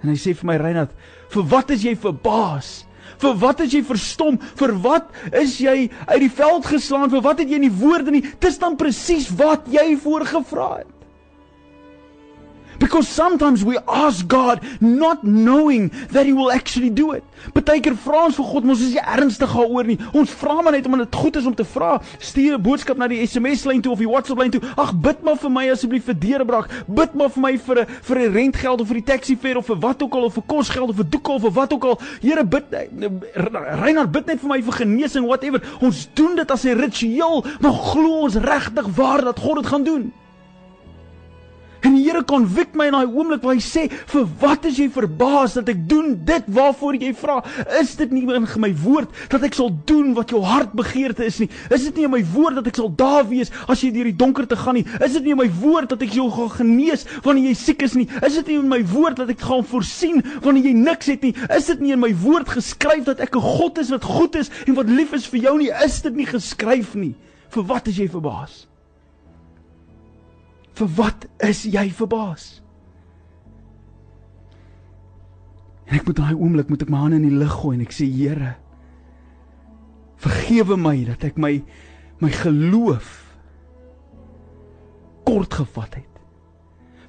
En 0.02 0.10
hy 0.10 0.16
sê 0.16 0.34
vir 0.34 0.46
my, 0.46 0.58
Reinhard, 0.58 0.92
vir 1.30 1.44
wat 1.44 1.70
is 1.70 1.84
jy 1.84 1.96
verbaas? 1.96 2.86
Vir 3.22 3.36
wat 3.38 3.60
is 3.60 3.74
jy 3.76 3.84
verstom? 3.86 4.40
Vir 4.58 4.74
wat 4.82 5.12
is 5.32 5.60
jy 5.62 5.90
uit 6.08 6.22
die 6.24 6.32
veld 6.32 6.66
geslaan? 6.66 7.10
Vir 7.10 7.22
wat 7.22 7.44
het 7.44 7.50
jy 7.50 7.60
nie 7.62 7.72
woorde 7.72 8.12
nie? 8.12 8.24
Dis 8.40 8.58
dan 8.58 8.76
presies 8.80 9.30
wat 9.38 9.68
jy 9.70 9.94
voorgevra 10.02 10.78
het. 10.80 11.01
Because 12.82 13.08
sometimes 13.08 13.64
we 13.64 13.78
ask 13.88 14.28
God 14.28 14.60
not 14.82 15.24
knowing 15.24 15.90
that 16.10 16.26
he 16.26 16.34
will 16.34 16.52
actually 16.52 16.90
do 16.90 17.12
it. 17.14 17.24
Partykeer 17.54 17.94
vra 17.94 18.26
ons 18.26 18.38
vir 18.40 18.48
God, 18.50 18.66
mos 18.66 18.82
is 18.82 18.96
jy 18.96 19.04
ernstig 19.16 19.54
daaroor 19.54 19.86
nie. 19.86 19.98
Ons 20.18 20.34
vra 20.42 20.58
maar 20.62 20.74
net 20.74 20.88
omdat 20.90 21.06
dit 21.06 21.20
goed 21.22 21.38
is 21.38 21.46
om 21.46 21.56
te 21.58 21.66
vra. 21.66 21.92
Stuur 22.18 22.58
'n 22.58 22.62
boodskap 22.62 22.98
na 22.98 23.08
die 23.08 23.22
SMS 23.26 23.66
lyn 23.66 23.82
toe 23.82 23.92
of 23.92 24.00
die 24.00 24.10
WhatsApp 24.10 24.40
lyn 24.40 24.52
toe. 24.52 24.62
Ag, 24.78 24.94
bid 24.94 25.22
maar 25.24 25.38
vir 25.38 25.52
my 25.52 25.70
asseblief 25.70 26.06
vir 26.06 26.18
deurbraak. 26.18 26.70
Bid 26.88 27.14
maar 27.14 27.30
vir 27.30 27.42
my 27.42 27.58
vir 27.58 27.82
'n 27.82 27.86
vir 28.02 28.18
'n 28.18 28.34
rentgeld 28.34 28.82
of 28.82 28.88
vir 28.88 29.02
die 29.02 29.10
taxi 29.14 29.36
fare 29.36 29.58
of 29.58 29.66
vir 29.66 29.80
wat 29.80 30.02
ook 30.02 30.14
al 30.14 30.24
of 30.24 30.34
vir 30.34 30.44
kosgeld 30.48 30.90
of 30.90 30.96
vir 30.96 31.10
doeke 31.10 31.32
of 31.32 31.42
vir 31.42 31.52
wat 31.52 31.74
ook 31.74 31.84
al. 31.84 32.00
Here 32.22 32.44
bid 32.44 32.66
Reinhard 33.36 34.12
bid 34.12 34.26
net 34.26 34.40
vir 34.40 34.50
my 34.50 34.62
vir 34.62 34.74
genesing 34.74 35.26
whatever. 35.26 35.62
Ons 35.82 36.08
doen 36.14 36.36
dit 36.36 36.52
as 36.52 36.66
'n 36.66 36.78
ritueel, 36.78 37.46
maar 37.60 37.74
glo 37.74 38.22
ons 38.22 38.36
regtig 38.36 38.88
waar 38.96 39.22
dat 39.22 39.40
God 39.40 39.56
dit 39.56 39.68
gaan 39.68 39.84
doen? 39.84 40.14
En 41.82 41.96
die 41.96 42.04
Here 42.06 42.22
konvik 42.28 42.76
my 42.78 42.90
in 42.90 42.96
daai 42.96 43.10
oomblik 43.10 43.42
waar 43.42 43.56
hy 43.56 43.62
sê, 43.62 43.90
"Vir 43.90 44.26
wat 44.40 44.66
is 44.66 44.78
jy 44.78 44.88
verbaas 44.90 45.54
dat 45.54 45.70
ek 45.70 45.88
doen 45.90 46.20
dit 46.26 46.44
waarvoor 46.48 46.96
jy 46.96 47.14
vra? 47.14 47.44
Is 47.80 47.96
dit 47.96 48.12
nie 48.12 48.22
in 48.22 48.48
my 48.62 48.74
woord 48.84 49.10
dat 49.30 49.44
ek 49.44 49.54
sal 49.54 49.72
doen 49.86 50.14
wat 50.14 50.30
jou 50.30 50.42
hart 50.44 50.74
begeerte 50.74 51.26
is 51.26 51.40
nie? 51.40 51.50
Is 51.72 51.84
dit 51.84 51.96
nie 51.96 52.04
in 52.04 52.12
my 52.12 52.24
woord 52.24 52.56
dat 52.56 52.68
ek 52.68 52.76
sal 52.76 52.90
daar 52.96 53.28
wees 53.28 53.50
as 53.68 53.82
jy 53.82 53.92
deur 53.92 54.04
die 54.04 54.16
donker 54.16 54.48
te 54.48 54.56
gaan 54.56 54.76
nie? 54.76 54.86
Is 55.04 55.14
dit 55.14 55.24
nie 55.24 55.32
in 55.32 55.38
my 55.38 55.50
woord 55.50 55.90
dat 55.90 56.02
ek 56.02 56.14
jou 56.14 56.30
gaan 56.30 56.50
genees 56.50 57.06
wanneer 57.24 57.50
jy 57.50 57.54
siek 57.54 57.82
is 57.82 57.96
nie? 57.96 58.08
Is 58.22 58.36
dit 58.36 58.48
nie 58.48 58.60
in 58.60 58.70
my 58.70 58.84
woord 58.84 59.16
dat 59.18 59.30
ek 59.30 59.40
gaan 59.42 59.64
voorsien 59.64 60.24
wanneer 60.42 60.66
jy 60.66 60.74
niks 60.74 61.08
het 61.08 61.22
nie? 61.22 61.34
Is 61.50 61.66
dit 61.66 61.80
nie 61.80 61.94
in 61.94 62.00
my 62.00 62.14
woord 62.14 62.48
geskryf 62.48 63.06
dat 63.06 63.20
ek 63.20 63.36
'n 63.36 63.42
God 63.42 63.78
is 63.80 63.90
wat 63.90 64.04
goed 64.04 64.36
is 64.36 64.52
en 64.68 64.76
wat 64.76 64.90
lief 64.90 65.14
is 65.14 65.26
vir 65.26 65.40
jou 65.40 65.58
nie? 65.58 65.72
Is 65.84 66.02
dit 66.02 66.16
nie 66.16 66.26
geskryf 66.26 66.94
nie? 66.96 67.16
Vir 67.50 67.64
wat 67.64 67.88
is 67.88 67.98
jy 67.98 68.08
verbaas? 68.08 68.71
Vir 70.82 70.90
wat 70.98 71.28
is 71.46 71.62
jy 71.70 71.84
verbaas? 71.94 72.46
En 75.86 76.00
ek 76.00 76.08
moet 76.08 76.18
daai 76.18 76.34
oomblik 76.34 76.72
moet 76.72 76.82
ek 76.82 76.90
my 76.90 77.04
hande 77.04 77.20
in 77.20 77.28
die 77.28 77.38
lug 77.38 77.54
gooi 77.62 77.76
en 77.76 77.84
ek 77.86 77.94
sê 77.94 78.08
Here, 78.10 78.56
vergewe 80.22 80.78
my 80.80 80.96
dat 81.06 81.26
ek 81.28 81.38
my 81.38 81.60
my 82.22 82.30
geloof 82.34 83.12
kort 85.26 85.54
gevat 85.60 86.00
het. 86.00 86.24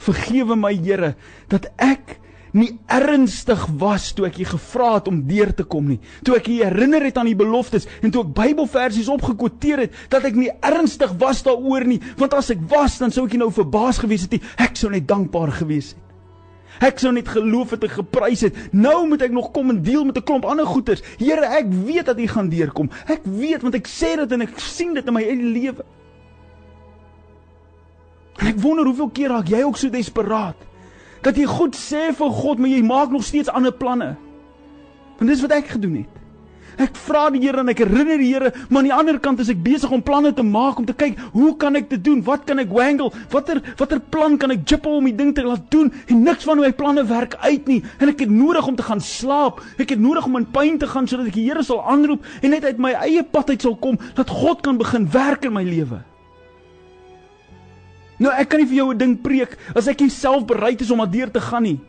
Vergewe 0.04 0.56
my 0.58 0.74
Here 0.76 1.14
dat 1.52 1.70
ek 1.80 2.18
nie 2.52 2.70
ernstig 2.92 3.64
was 3.80 4.10
toe 4.12 4.26
ek 4.28 4.38
jy 4.42 4.46
gevra 4.50 4.92
het 4.98 5.08
om 5.08 5.22
deur 5.28 5.52
te 5.56 5.64
kom 5.64 5.88
nie. 5.88 5.98
Toe 6.24 6.36
ek 6.36 6.50
jy 6.52 6.60
herinner 6.66 7.04
het 7.06 7.18
aan 7.20 7.30
die 7.30 7.38
beloftes 7.38 7.88
en 8.02 8.12
toe 8.12 8.26
ek 8.26 8.34
Bybelversies 8.36 9.10
opgekwoteer 9.12 9.86
het 9.86 9.98
dat 10.12 10.26
ek 10.28 10.36
nie 10.36 10.50
ernstig 10.60 11.14
was 11.20 11.42
daaroor 11.46 11.86
nie, 11.88 12.00
want 12.20 12.36
as 12.36 12.52
ek 12.54 12.62
was 12.70 12.98
dan 13.00 13.14
sou 13.14 13.26
ek 13.26 13.36
nie 13.36 13.42
nou 13.44 13.52
verbaas 13.54 14.02
gewees 14.02 14.26
het 14.26 14.36
nie. 14.36 14.42
Ek 14.60 14.76
sou 14.76 14.92
net 14.92 15.08
dankbaar 15.08 15.54
gewees 15.62 15.94
het. 15.94 16.08
Ek 16.82 16.98
sou 16.98 17.12
net 17.14 17.28
geloof 17.30 17.74
het 17.76 17.84
en 17.86 17.92
geprys 17.92 18.42
het. 18.48 18.56
Nou 18.74 19.04
moet 19.06 19.22
ek 19.28 19.34
nog 19.34 19.50
kom 19.54 19.70
en 19.70 19.82
deel 19.84 20.04
met 20.08 20.16
'n 20.16 20.24
klomp 20.24 20.44
ander 20.44 20.66
goeters. 20.66 21.02
Here, 21.18 21.46
ek 21.46 21.68
weet 21.68 22.06
dat 22.06 22.18
U 22.18 22.26
gaan 22.26 22.48
deurkom. 22.48 22.90
Ek 23.06 23.20
weet 23.24 23.62
want 23.62 23.74
ek 23.74 23.86
sê 23.86 24.16
dit 24.16 24.32
en 24.32 24.40
ek 24.40 24.58
sien 24.58 24.94
dit 24.94 25.06
in 25.06 25.12
my 25.12 25.22
eie 25.22 25.36
lewe. 25.36 25.84
En 28.36 28.46
ek 28.46 28.60
wonder 28.60 28.84
hoeveel 28.84 29.10
keer 29.10 29.28
raak 29.28 29.48
jy 29.48 29.62
ook 29.62 29.76
so 29.76 29.90
desperaat 29.90 30.71
dat 31.22 31.38
jy 31.38 31.46
goed 31.46 31.78
sê 31.78 32.10
vir 32.16 32.34
God, 32.42 32.58
maar 32.58 32.72
jy 32.72 32.82
maak 32.86 33.12
nog 33.14 33.24
steeds 33.24 33.52
ander 33.52 33.72
planne. 33.72 34.16
Want 35.18 35.30
dis 35.30 35.44
wat 35.44 35.54
ek 35.54 35.76
gedoen 35.76 36.02
het. 36.02 36.22
Ek 36.80 36.96
vra 37.04 37.26
die 37.32 37.42
Here 37.42 37.60
en 37.60 37.70
ek 37.72 37.82
herinner 37.82 38.20
die 38.20 38.30
Here, 38.32 38.52
maar 38.70 38.80
aan 38.80 38.88
die 38.88 38.94
ander 38.94 39.18
kant 39.22 39.42
is 39.44 39.50
ek 39.52 39.60
besig 39.64 39.92
om 39.92 40.02
planne 40.04 40.32
te 40.34 40.44
maak 40.46 40.80
om 40.80 40.86
te 40.88 40.96
kyk, 40.96 41.18
hoe 41.34 41.52
kan 41.60 41.76
ek 41.78 41.90
dit 41.90 42.02
doen? 42.04 42.22
Wat 42.24 42.46
kan 42.48 42.62
ek 42.62 42.72
wangle? 42.72 43.10
Watter 43.32 43.60
watter 43.78 44.00
plan 44.00 44.38
kan 44.40 44.54
ek 44.54 44.64
jippel 44.68 44.98
om 44.98 45.08
die 45.10 45.16
ding 45.16 45.34
te 45.36 45.44
laat 45.46 45.68
doen? 45.74 45.92
En 46.08 46.22
niks 46.24 46.46
van 46.48 46.62
my 46.62 46.72
planne 46.76 47.04
werk 47.08 47.36
uit 47.44 47.68
nie. 47.70 47.80
En 48.00 48.12
ek 48.12 48.24
het 48.24 48.32
nodig 48.32 48.66
om 48.66 48.78
te 48.78 48.86
gaan 48.86 49.02
slaap. 49.04 49.60
Ek 49.78 49.92
het 49.94 50.00
nodig 50.00 50.26
om 50.28 50.40
in 50.40 50.48
pyn 50.54 50.80
te 50.80 50.88
gaan 50.90 51.08
sodat 51.10 51.28
ek 51.32 51.36
die 51.38 51.48
Here 51.50 51.64
sal 51.66 51.82
aanroep 51.92 52.24
en 52.40 52.54
net 52.54 52.64
uit 52.64 52.80
my 52.80 52.94
eie 53.04 53.22
pad 53.22 53.52
uit 53.52 53.62
sal 53.62 53.76
kom 53.76 54.00
dat 54.16 54.30
God 54.32 54.62
kan 54.64 54.80
begin 54.80 55.08
werk 55.12 55.44
in 55.46 55.54
my 55.54 55.64
lewe. 55.66 56.00
Nou 58.22 58.30
ek 58.38 58.52
kan 58.52 58.60
nie 58.62 58.68
vir 58.70 58.76
jou 58.76 58.92
'n 58.92 58.98
ding 58.98 59.14
preek 59.18 59.56
as 59.74 59.88
ek 59.88 60.02
self 60.10 60.46
bereid 60.46 60.80
is 60.80 60.90
om 60.90 60.98
daardeur 60.98 61.30
te 61.30 61.40
gaan 61.40 61.62
nie. 61.62 61.80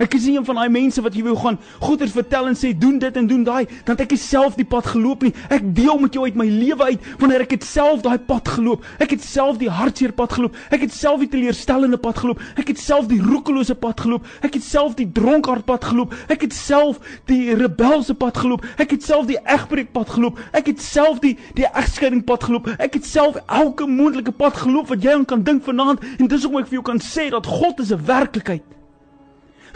Ek 0.00 0.14
is 0.16 0.24
nie 0.24 0.38
een 0.38 0.44
van 0.48 0.56
daai 0.56 0.70
mense 0.72 1.02
wat 1.04 1.16
jy 1.16 1.22
wil 1.26 1.36
gaan 1.36 1.58
goeders 1.82 2.14
vertel 2.16 2.48
en 2.48 2.56
sê 2.56 2.70
doen 2.72 2.96
dit 2.98 3.16
en 3.20 3.26
doen 3.28 3.42
daai, 3.44 3.66
dan 3.84 3.98
ek 4.00 4.14
het 4.14 4.22
self 4.22 4.56
die 4.56 4.64
pad 4.64 4.86
geloop 4.94 5.26
nie. 5.26 5.32
Ek 5.52 5.66
deel 5.76 5.98
met 6.00 6.16
jou 6.16 6.24
uit 6.24 6.38
my 6.40 6.46
lewe 6.48 6.88
uit 6.94 7.10
wanneer 7.20 7.44
ek 7.44 7.52
het 7.58 7.66
self 7.68 8.00
daai 8.06 8.16
pad 8.30 8.48
geloop. 8.48 8.86
Ek 8.98 9.12
het 9.12 9.24
self 9.24 9.58
die 9.60 9.68
hartseer 9.68 10.14
pad 10.16 10.32
geloop. 10.38 10.56
Ek 10.72 10.86
het 10.86 10.96
self 10.96 11.20
die 11.20 11.28
teleurstellende 11.34 12.00
pad 12.00 12.22
geloop. 12.22 12.40
Ek 12.56 12.72
het 12.72 12.80
self 12.80 13.10
die 13.12 13.20
roekelose 13.20 13.76
pad 13.76 14.00
geloop. 14.06 14.24
Ek 14.46 14.56
het 14.56 14.64
self 14.64 14.96
die 14.96 15.08
dronkaard 15.20 15.68
pad 15.68 15.84
geloop. 15.90 16.16
Ek 16.32 16.48
het 16.48 16.56
self 16.56 16.98
die 17.28 17.52
rebelse 17.60 18.16
pad 18.16 18.40
geloop. 18.40 18.64
Ek 18.80 18.96
het 18.96 19.04
self 19.04 19.28
die 19.28 19.38
egbreek 19.44 19.92
pad 19.92 20.16
geloop. 20.16 20.40
Ek 20.56 20.72
het 20.72 20.80
self 20.80 21.20
die 21.20 21.36
die 21.60 21.68
egskeiding 21.68 22.24
pad 22.24 22.48
geloop. 22.48 22.72
Ek 22.80 22.96
het 22.96 23.04
self 23.04 23.36
elke 23.46 23.84
moontlike 23.84 24.32
pad 24.32 24.56
geloop 24.64 24.88
wat 24.94 25.04
jy 25.04 25.20
aan 25.20 25.28
kan 25.28 25.44
dink 25.44 25.64
vanaand 25.68 26.04
en 26.16 26.26
dis 26.26 26.44
hoekom 26.46 26.64
ek 26.64 26.72
vir 26.72 26.80
jou 26.80 26.88
kan 26.92 27.04
sê 27.04 27.28
dat 27.30 27.46
God 27.46 27.84
is 27.84 27.92
'n 27.92 28.06
werklikheid. 28.06 28.79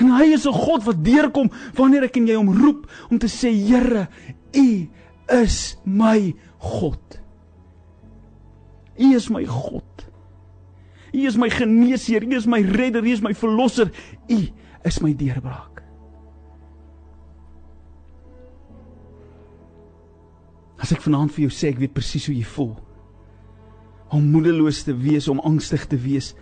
En 0.02 0.10
hy 0.10 0.32
is 0.34 0.46
'n 0.46 0.52
God 0.52 0.84
wat 0.84 1.04
deurkom 1.04 1.50
wanneer 1.74 2.04
ek 2.04 2.16
en 2.16 2.26
jy 2.26 2.34
hom 2.34 2.52
roep 2.52 2.86
om 3.10 3.18
te 3.18 3.28
sê 3.28 3.50
Here, 3.50 4.08
U 4.54 4.88
is 5.28 5.76
my 5.84 6.34
God. 6.58 7.20
U 8.98 9.14
is 9.14 9.28
my 9.30 9.44
God. 9.44 10.06
U 11.14 11.26
is 11.26 11.36
my 11.36 11.48
geneesheer, 11.48 12.22
U 12.22 12.36
is 12.36 12.46
my 12.46 12.60
redder, 12.60 13.04
U 13.04 13.10
is 13.10 13.22
my 13.22 13.34
verlosser. 13.34 13.90
U 14.28 14.40
is 14.84 15.00
my 15.00 15.12
deurbraak. 15.14 15.82
As 20.78 20.92
ek 20.92 21.00
vanaand 21.00 21.32
vir 21.32 21.46
jou 21.46 21.54
sê 21.54 21.70
ek 21.72 21.78
weet 21.80 21.94
presies 21.94 22.26
hoe 22.28 22.34
jy 22.36 22.44
voel. 22.44 22.74
Om 24.12 24.26
moedeloos 24.34 24.82
te 24.84 24.92
wees, 24.92 25.30
om 25.32 25.40
angstig 25.40 25.86
te 25.88 25.96
wees, 25.96 26.34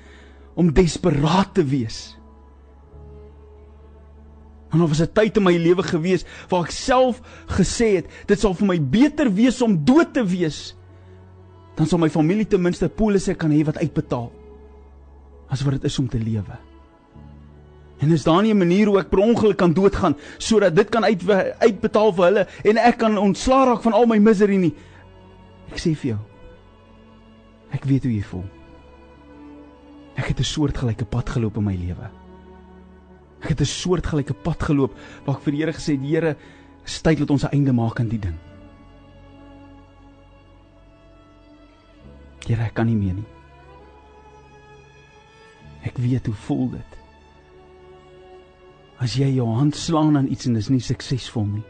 om 0.59 0.73
desperaat 0.75 1.55
te 1.55 1.65
wees. 1.65 2.17
En 4.73 4.81
of 4.81 4.89
was 4.89 5.01
'n 5.01 5.13
tyd 5.13 5.37
in 5.37 5.43
my 5.43 5.57
lewe 5.57 5.83
gewees 5.83 6.25
waar 6.49 6.65
ek 6.65 6.71
self 6.71 7.21
gesê 7.47 7.97
het, 7.97 8.07
dit 8.27 8.41
sal 8.41 8.55
vir 8.55 8.67
my 8.67 8.81
beter 8.81 9.33
wees 9.33 9.63
om 9.63 9.85
dood 9.85 10.15
te 10.15 10.25
wees 10.25 10.77
dan 11.75 11.87
sal 11.87 11.99
my 11.99 12.11
familie 12.13 12.47
ten 12.47 12.63
minste 12.63 12.89
polisse 12.89 13.35
kan 13.35 13.53
hê 13.53 13.65
wat 13.65 13.81
uitbetaal 13.81 14.31
as 15.53 15.65
wat 15.65 15.81
dit 15.81 15.85
is 15.85 15.99
om 15.99 16.09
te 16.09 16.21
lewe. 16.21 16.57
En 18.03 18.11
is 18.11 18.25
daar 18.25 18.43
nie 18.43 18.53
'n 18.53 18.59
manier 18.59 18.87
hoe 18.87 18.99
ek 18.99 19.11
per 19.11 19.19
ongeluk 19.19 19.57
kan 19.57 19.73
doodgaan 19.73 20.17
sodat 20.39 20.77
dit 20.77 20.89
kan 20.89 21.05
uit, 21.05 21.31
uitbetaal 21.59 22.13
vir 22.13 22.25
hulle 22.25 22.47
en 22.65 22.77
ek 22.77 22.99
kan 22.99 23.19
ontslaa 23.19 23.65
raak 23.65 23.83
van 23.83 23.93
al 23.93 24.07
my 24.07 24.19
misery 24.19 24.57
nie? 24.57 24.75
Ek 25.71 25.79
sê 25.79 25.95
vir 25.95 26.09
jou. 26.11 26.19
Ek 27.73 27.85
weet 27.85 28.03
hoe 28.03 28.13
jy 28.13 28.23
voel. 28.23 28.45
Ek 30.17 30.27
het 30.27 30.39
'n 30.39 30.45
soortgelyke 30.45 31.05
pad 31.05 31.29
geloop 31.29 31.57
in 31.57 31.65
my 31.65 31.77
lewe. 31.77 32.22
Ek 33.43 33.49
het 33.49 33.61
'n 33.61 33.65
soortgelyke 33.65 34.35
pad 34.35 34.63
geloop 34.63 34.95
waar 35.25 35.37
ek 35.37 35.43
vir 35.43 35.53
die 35.53 35.61
Here 35.61 35.73
gesê 35.73 35.93
het: 35.93 36.07
"Here, 36.07 36.37
tyd 37.03 37.19
dat 37.19 37.31
ons 37.31 37.45
'n 37.45 37.53
einde 37.53 37.73
maak 37.73 38.01
aan 38.01 38.09
die 38.09 38.19
ding." 38.19 38.39
Here, 42.47 42.63
ek 42.63 42.75
kan 42.75 42.87
nie 42.87 42.97
meer 42.97 43.15
nie. 43.15 43.31
Ek 45.83 45.97
weet 45.97 46.27
hoe 46.27 46.35
voel 46.35 46.71
dit. 46.71 46.99
As 48.99 49.15
jy 49.15 49.35
jou 49.35 49.49
hand 49.49 49.77
slaan 49.77 50.17
aan 50.17 50.31
iets 50.31 50.47
en 50.47 50.53
dit 50.53 50.63
is 50.63 50.69
nie 50.69 50.81
suksesvol 50.81 51.45
nie. 51.45 51.65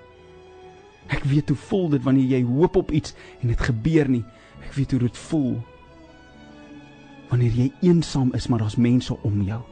Ek 1.08 1.24
weet 1.24 1.48
hoe 1.48 1.56
voel 1.56 1.88
dit 1.88 2.02
wanneer 2.02 2.38
jy 2.38 2.42
hoop 2.44 2.76
op 2.76 2.90
iets 2.90 3.14
en 3.40 3.48
dit 3.48 3.60
gebeur 3.60 4.08
nie. 4.08 4.24
Ek 4.62 4.72
weet 4.72 4.90
hoe 4.90 5.00
dit 5.00 5.16
voel 5.16 5.62
wanneer 7.32 7.54
jy 7.56 7.70
eensaam 7.80 8.28
is 8.36 8.46
maar 8.52 8.60
daar's 8.60 8.76
mense 8.76 9.16
om 9.24 9.40
jou. 9.42 9.62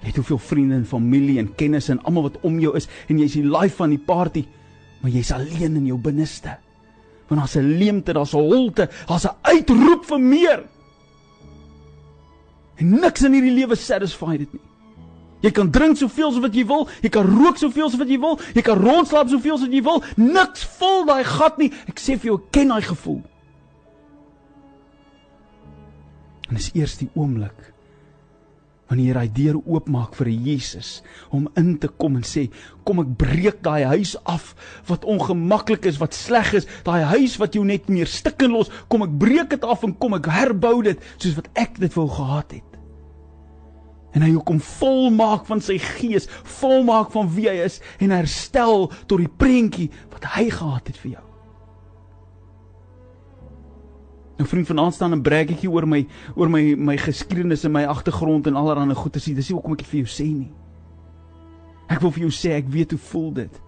Jy 0.00 0.08
het 0.08 0.16
hoeveel 0.16 0.38
vriende 0.38 0.74
en 0.74 0.86
familie 0.88 1.38
en 1.38 1.54
kennisse 1.54 1.92
en 1.92 2.02
almal 2.08 2.30
wat 2.30 2.40
om 2.46 2.56
jou 2.60 2.72
is 2.76 2.88
en 3.08 3.18
jy's 3.20 3.36
die 3.36 3.44
life 3.44 3.76
van 3.76 3.92
die 3.92 4.00
party, 4.00 4.46
maar 5.00 5.12
jy's 5.12 5.32
alleen 5.36 5.76
in 5.76 5.86
jou 5.90 5.98
binneste. 6.00 6.56
Want 7.28 7.40
daar's 7.40 7.56
'n 7.56 7.76
leemte, 7.78 8.12
daar's 8.12 8.34
'n 8.34 8.38
holte, 8.38 8.88
daar's 9.06 9.26
'n 9.26 9.36
uitroep 9.42 10.04
vir 10.04 10.20
meer. 10.20 10.62
En 12.76 12.90
niks 12.90 13.22
in 13.22 13.32
hierdie 13.32 13.54
lewe 13.54 13.76
satisfy 13.76 14.36
dit 14.36 14.52
nie. 14.52 14.62
Jy 15.40 15.50
kan 15.50 15.70
drink 15.70 15.96
soveel 15.96 16.28
as 16.28 16.38
wat 16.38 16.54
jy 16.54 16.66
wil, 16.66 16.88
jy 17.02 17.08
kan 17.08 17.26
rook 17.26 17.56
soveel 17.56 17.86
as 17.86 17.96
wat 17.96 18.08
jy 18.08 18.18
wil, 18.20 18.38
jy 18.54 18.62
kan 18.62 18.78
rondslaap 18.78 19.28
soveel 19.28 19.54
as 19.54 19.60
wat 19.60 19.72
jy 19.72 19.82
wil, 19.82 20.02
niks 20.16 20.64
vul 20.64 21.04
daai 21.08 21.24
gat 21.24 21.58
nie. 21.58 21.72
Ek 21.88 21.98
sê 21.98 22.18
vir 22.18 22.32
jou, 22.32 22.40
ken 22.50 22.68
daai 22.68 22.82
gevoel. 22.82 23.22
En 26.50 26.58
dis 26.58 26.70
eers 26.74 26.98
die 26.98 27.08
oomblik 27.14 27.72
wanneer 28.90 29.20
hy 29.20 29.28
deur 29.30 29.58
oopmaak 29.62 30.16
vir 30.18 30.32
Jesus 30.34 30.98
om 31.30 31.46
in 31.58 31.76
te 31.78 31.88
kom 31.88 32.18
en 32.18 32.26
sê 32.26 32.48
kom 32.86 33.02
ek 33.04 33.12
breek 33.20 33.60
daai 33.62 33.86
huis 33.92 34.16
af 34.28 34.50
wat 34.88 35.06
ongemaklik 35.08 35.86
is 35.86 36.00
wat 36.02 36.16
sleg 36.16 36.50
is. 36.58 36.66
Daai 36.86 37.06
huis 37.14 37.38
wat 37.38 37.54
jou 37.54 37.62
net 37.66 37.86
meer 37.92 38.10
stik 38.10 38.42
en 38.42 38.56
los. 38.56 38.72
Kom 38.90 39.06
ek 39.06 39.14
breek 39.22 39.54
dit 39.54 39.64
af 39.64 39.86
en 39.86 39.94
kom 39.94 40.18
ek 40.18 40.26
herbou 40.34 40.80
dit 40.86 40.98
soos 41.16 41.38
wat 41.38 41.48
ek 41.54 41.78
dit 41.78 41.94
wou 41.94 42.08
gehad 42.10 42.58
het. 42.58 42.66
En 44.10 44.26
hy 44.26 44.34
kom 44.42 44.58
volmaak 44.58 45.46
van 45.46 45.62
sy 45.62 45.78
gees 45.78 46.26
volmaak 46.58 47.14
van 47.14 47.30
wie 47.36 47.46
hy 47.46 47.60
is 47.62 47.78
en 48.02 48.10
herstel 48.10 48.88
tot 49.06 49.20
die 49.22 49.30
prentjie 49.30 49.92
wat 50.10 50.32
hy 50.34 50.48
gehad 50.50 50.90
het 50.90 50.98
vir 50.98 51.12
jou 51.20 51.29
Nou 54.40 54.48
vriend 54.48 54.66
vanaand 54.66 54.94
staan 54.94 55.12
'n 55.12 55.22
brekkie 55.22 55.70
oor 55.70 55.88
my 55.88 56.06
oor 56.34 56.48
my 56.48 56.74
my 56.74 56.96
geskiedenis 56.96 57.64
en 57.64 57.72
my 57.72 57.84
agtergrond 57.84 58.46
en 58.46 58.56
allerlei 58.56 58.94
goed 58.94 59.12
te 59.12 59.20
sien. 59.20 59.34
Dis 59.34 59.48
nie 59.48 59.54
hoekom 59.54 59.72
ek 59.72 59.78
dit 59.78 59.86
vir 59.86 60.00
jou 60.00 60.08
sê 60.08 60.28
nie. 60.32 60.52
Ek 61.88 62.00
wil 62.00 62.10
vir 62.10 62.20
jou 62.20 62.30
sê 62.30 62.56
ek 62.56 62.68
weet 62.68 62.90
hoe 62.90 62.98
voel 62.98 63.32
dit. 63.32 63.60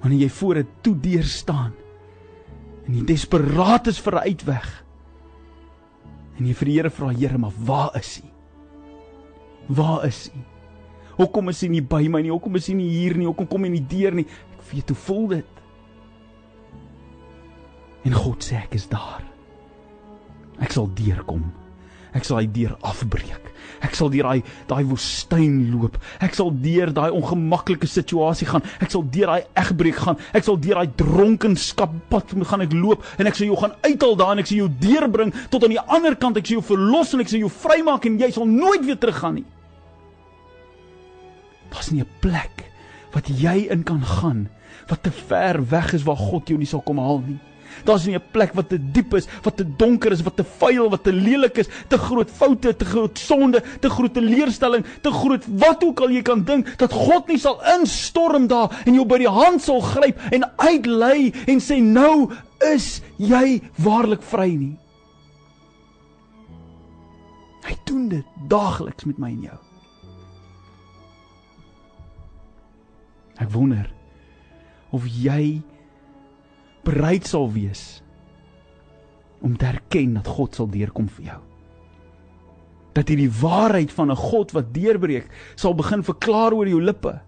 Wanneer 0.00 0.20
jy 0.20 0.28
voor 0.28 0.56
'n 0.58 0.68
toe 0.80 1.00
deur 1.00 1.24
staan 1.24 1.72
en 2.86 2.94
jy 2.94 3.04
desperaat 3.04 3.86
is 3.86 3.98
vir 3.98 4.14
'n 4.14 4.28
uitweg. 4.28 4.84
En 6.38 6.46
jy 6.46 6.54
vir 6.54 6.66
die 6.66 6.74
Here 6.76 6.90
vra, 6.90 7.08
Here, 7.08 7.38
maar 7.38 7.52
waar 7.64 7.96
is 7.96 8.20
hy? 8.22 8.30
Waar 9.68 10.06
is 10.06 10.30
hy? 10.32 10.40
Hoekom 11.16 11.48
is 11.48 11.60
hy 11.60 11.68
nie 11.68 11.82
by 11.82 12.08
my 12.08 12.22
nie? 12.22 12.30
Hoekom 12.30 12.56
is 12.56 12.66
hy 12.66 12.74
nie 12.74 12.90
hier 12.90 13.16
nie? 13.16 13.26
Hoekom 13.26 13.46
kom 13.46 13.62
hy 13.62 13.70
nie 13.70 13.86
deur 13.88 14.14
nie? 14.14 14.26
Ek 14.58 14.72
weet 14.72 14.88
hoe 14.88 14.96
voel 14.96 15.28
dit. 15.28 15.55
En 18.06 18.14
God 18.14 18.44
sê 18.44 18.60
ek 18.62 18.76
is 18.78 18.86
daar. 18.90 19.24
Ek 20.62 20.72
sal 20.72 20.88
deurkom. 20.96 21.44
Ek 22.16 22.24
sal 22.24 22.38
hy 22.40 22.46
deur 22.48 22.76
afbreek. 22.86 23.50
Ek 23.84 23.96
sal 23.98 24.08
deur 24.12 24.28
daai 24.30 24.42
daai 24.70 24.86
woestyn 24.88 25.56
loop. 25.72 25.98
Ek 26.22 26.36
sal 26.38 26.52
deur 26.62 26.92
daai 26.96 27.10
ongemaklike 27.12 27.88
situasie 27.90 28.48
gaan. 28.48 28.64
Ek 28.80 28.92
sal 28.94 29.04
deur 29.12 29.34
daai 29.34 29.44
egbreek 29.60 29.98
gaan. 30.00 30.20
Ek 30.36 30.46
sal 30.46 30.56
deur 30.62 30.80
daai 30.80 30.94
dronkenskap 30.96 31.92
pad 32.12 32.32
gaan 32.48 32.64
ek 32.64 32.76
loop 32.76 33.04
en 33.18 33.28
ek 33.28 33.36
sal 33.36 33.50
jou 33.50 33.58
gaan 33.60 33.76
uithaal 33.84 34.16
daar 34.16 34.32
en 34.36 34.44
ek 34.44 34.48
sal 34.48 34.62
jou 34.62 34.70
deurbring 34.80 35.34
tot 35.52 35.66
aan 35.66 35.74
die 35.76 35.82
ander 35.98 36.16
kant. 36.16 36.40
Ek 36.40 36.48
sal 36.48 36.60
jou 36.60 36.64
verlos 36.70 37.12
en 37.12 37.24
ek 37.26 37.32
sal 37.34 37.44
jou 37.44 37.52
vrymaak 37.52 38.08
en 38.08 38.20
jy 38.22 38.30
sal 38.38 38.48
nooit 38.48 38.86
weer 38.86 39.00
teruggaan 39.02 39.42
nie. 39.42 39.46
Daar's 41.74 41.90
nie 41.92 42.00
'n 42.00 42.08
plek 42.22 42.70
wat 43.12 43.28
jy 43.28 43.68
in 43.68 43.82
kan 43.84 44.00
gaan 44.00 44.48
wat 44.88 45.02
te 45.02 45.10
ver 45.10 45.60
weg 45.68 45.92
is 45.92 46.04
waar 46.04 46.16
God 46.16 46.48
jou 46.48 46.58
nie 46.58 46.66
sal 46.66 46.80
kom 46.80 46.98
haal 46.98 47.20
nie. 47.26 47.38
Daar's 47.84 48.06
nie 48.06 48.16
'n 48.16 48.22
plek 48.32 48.54
wat 48.54 48.68
te 48.68 48.78
diep 48.78 49.14
is, 49.14 49.26
wat 49.42 49.56
te 49.56 49.76
donker 49.76 50.12
is, 50.12 50.22
wat 50.22 50.36
te 50.36 50.44
vuil, 50.44 50.90
wat 50.90 51.04
te 51.04 51.12
lelik 51.12 51.58
is, 51.58 51.68
te 51.88 51.98
groot 51.98 52.30
foute, 52.30 52.76
te 52.76 52.84
groot 52.84 53.18
sonde, 53.18 53.62
te 53.80 53.90
groot 53.90 54.14
teleurstelling, 54.14 54.84
te 55.02 55.10
groot 55.10 55.44
wat 55.46 55.84
ook 55.84 56.00
al 56.00 56.10
jy 56.10 56.22
kan 56.22 56.44
dink 56.44 56.78
dat 56.78 56.92
God 56.92 57.28
nie 57.28 57.38
sal 57.38 57.60
instorm 57.74 58.46
daar 58.46 58.70
en 58.86 58.94
jou 58.94 59.04
by 59.04 59.18
die 59.18 59.28
hand 59.28 59.62
sal 59.62 59.80
gryp 59.80 60.18
en 60.32 60.44
uitlei 60.56 61.32
en 61.46 61.60
sê 61.60 61.80
nou 61.82 62.30
is 62.72 63.02
jy 63.18 63.60
waarlik 63.76 64.22
vry 64.22 64.50
nie. 64.56 64.76
Hy 67.66 67.74
doen 67.84 68.08
dit 68.08 68.26
daagliks 68.48 69.04
met 69.04 69.18
my 69.18 69.30
en 69.34 69.46
jou. 69.48 69.58
Ek 73.42 73.50
wonder 73.52 73.88
of 74.94 75.04
jy 75.10 75.60
bereid 76.86 77.26
sal 77.26 77.48
wees 77.52 78.02
om 79.44 79.56
te 79.58 79.66
erken 79.68 80.14
dat 80.16 80.28
God 80.30 80.54
sal 80.56 80.68
deurkom 80.70 81.08
vir 81.18 81.30
jou. 81.32 81.40
Dat 82.96 83.10
jy 83.10 83.16
die 83.26 83.32
waarheid 83.42 83.92
van 83.92 84.10
'n 84.10 84.16
God 84.16 84.52
wat 84.56 84.72
deurbreek 84.74 85.28
sal 85.54 85.74
begin 85.74 86.02
verklaar 86.02 86.54
oor 86.54 86.68
jou 86.68 86.80
lippe 86.80 87.20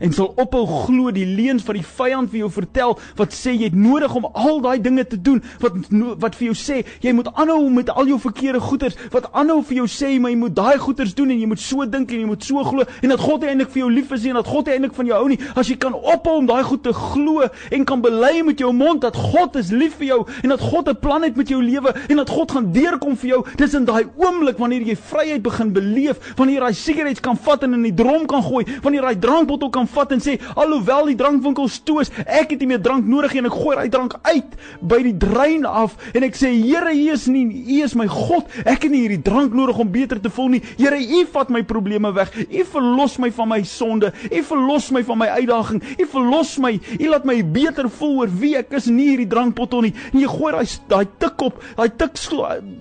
en 0.00 0.12
sal 0.12 0.32
ophou 0.36 0.66
glo 0.66 1.10
die 1.10 1.26
leuns 1.26 1.64
van 1.66 1.78
die 1.78 1.86
vyand 1.86 2.30
vir 2.30 2.44
jou 2.44 2.50
vertel 2.50 2.96
wat 3.16 3.36
sê 3.36 3.54
jy 3.54 3.70
het 3.70 3.78
nodig 3.78 4.14
om 4.14 4.28
al 4.32 4.60
daai 4.64 4.80
dinge 4.80 5.04
te 5.04 5.20
doen 5.20 5.42
wat 5.60 5.78
wat 6.20 6.34
vir 6.38 6.50
jou 6.50 6.56
sê 6.56 6.82
jy 7.04 7.12
moet 7.16 7.28
aanhou 7.34 7.70
met 7.70 7.90
al 7.90 8.08
jou 8.10 8.18
verkeerde 8.20 8.60
goeders 8.60 8.98
wat 9.12 9.30
aanhou 9.32 9.60
vir 9.62 9.82
jou 9.82 9.88
sê 9.88 10.12
maar 10.20 10.34
jy 10.34 10.40
moet 10.40 10.56
daai 10.56 10.78
goeders 10.78 11.14
doen 11.14 11.30
en 11.30 11.40
jy 11.40 11.46
moet 11.50 11.60
so 11.60 11.86
dink 11.86 12.12
en 12.12 12.24
jy 12.24 12.28
moet 12.28 12.44
so 12.44 12.64
glo 12.64 12.84
en 13.02 13.12
dat 13.12 13.20
God 13.20 13.44
eintlik 13.46 13.70
vir 13.74 13.84
jou 13.84 13.90
lief 13.92 14.12
is 14.16 14.26
en 14.30 14.38
dat 14.38 14.48
God 14.50 14.68
eintlik 14.70 14.94
van 14.96 15.08
jou 15.08 15.18
hou 15.18 15.28
nie. 15.30 15.38
As 15.58 15.68
jy 15.70 15.76
kan 15.80 15.94
ophou 15.94 16.36
om 16.40 16.48
daai 16.48 16.62
goed 16.66 16.82
te 16.84 16.92
glo 16.96 17.46
en 17.46 17.86
kan 17.88 18.02
bely 18.04 18.40
met 18.46 18.60
jou 18.62 18.72
mond 18.76 19.02
dat 19.04 19.16
God 19.18 19.58
is 19.60 19.72
lief 19.74 19.98
vir 20.00 20.10
jou 20.10 20.20
en 20.42 20.54
dat 20.54 20.62
God 20.62 20.88
'n 20.88 20.98
plan 21.00 21.22
het 21.22 21.36
met 21.36 21.48
jou 21.48 21.60
lewe 21.62 21.94
en 22.08 22.16
dat 22.16 22.30
God 22.30 22.52
gaan 22.52 22.72
deurkom 22.72 23.16
vir 23.16 23.28
jou 23.30 23.40
dis 23.56 23.74
in 23.74 23.84
daai 23.84 24.04
oomblik 24.16 24.58
wanneer 24.58 24.82
jy 24.82 24.96
vryheid 24.96 25.42
begin 25.42 25.72
beleef 25.72 26.34
wanneer 26.36 26.60
jy 26.60 26.60
daai 26.60 26.74
sigarette 26.74 27.20
kan 27.20 27.36
vat 27.36 27.62
en 27.62 27.74
in 27.74 27.82
die 27.82 27.94
drom 27.94 28.26
kan 28.26 28.42
gooi 28.42 28.64
wanneer 28.82 29.02
jy 29.02 29.14
daai 29.14 29.20
drankbottel 29.20 29.70
kan 29.70 29.86
vat 29.94 30.12
en 30.16 30.22
sê 30.22 30.38
alhoewel 30.54 31.10
die 31.10 31.18
drankwinkels 31.20 31.80
toe 31.86 32.00
is, 32.04 32.12
ek 32.26 32.54
het 32.54 32.62
nie 32.62 32.72
meer 32.72 32.82
drank 32.82 33.08
nodig 33.08 33.34
nie 33.34 33.44
en 33.44 33.50
ek 33.50 33.58
gooi 33.58 33.76
daai 33.78 33.92
drank 33.92 34.16
uit 34.28 34.56
by 34.80 35.00
die 35.06 35.16
drein 35.20 35.66
af 35.68 35.96
en 36.14 36.26
ek 36.26 36.38
sê 36.38 36.50
Here, 36.60 36.92
U 36.92 37.12
is 37.12 37.26
nie 37.30 37.44
U 37.46 37.80
is 37.84 37.94
my 37.98 38.06
God. 38.10 38.48
Ek 38.64 38.84
het 38.84 38.92
nie 38.92 39.02
hierdie 39.04 39.22
drank 39.24 39.54
nodig 39.56 39.78
om 39.80 39.90
beter 39.90 40.20
te 40.22 40.30
voel 40.32 40.56
nie. 40.56 40.62
Here, 40.78 40.98
U 40.98 41.22
vat 41.32 41.50
my 41.52 41.62
probleme 41.66 42.12
weg. 42.16 42.32
U 42.46 42.64
verlos 42.72 43.16
my 43.22 43.30
van 43.34 43.50
my 43.50 43.60
sonde. 43.66 44.12
U 44.30 44.42
verlos 44.50 44.90
my 44.94 45.02
van 45.06 45.20
my 45.22 45.30
uitdaging. 45.40 45.82
U 45.98 46.08
verlos 46.14 46.54
my. 46.62 46.72
U 46.98 47.10
laat 47.10 47.26
my 47.28 47.38
beter 47.42 47.88
voel 48.00 48.24
oor 48.24 48.32
wie 48.40 48.54
ek 48.58 48.74
is, 48.78 48.88
nie 48.90 49.10
hierdie 49.12 49.28
drankbottel 49.30 49.86
nie. 49.86 49.92
En 50.12 50.20
jy 50.22 50.30
gooi 50.30 50.52
daai 50.54 50.66
daai 50.90 51.06
tik 51.22 51.46
op, 51.46 51.62
daai 51.78 51.88
tik 52.00 52.18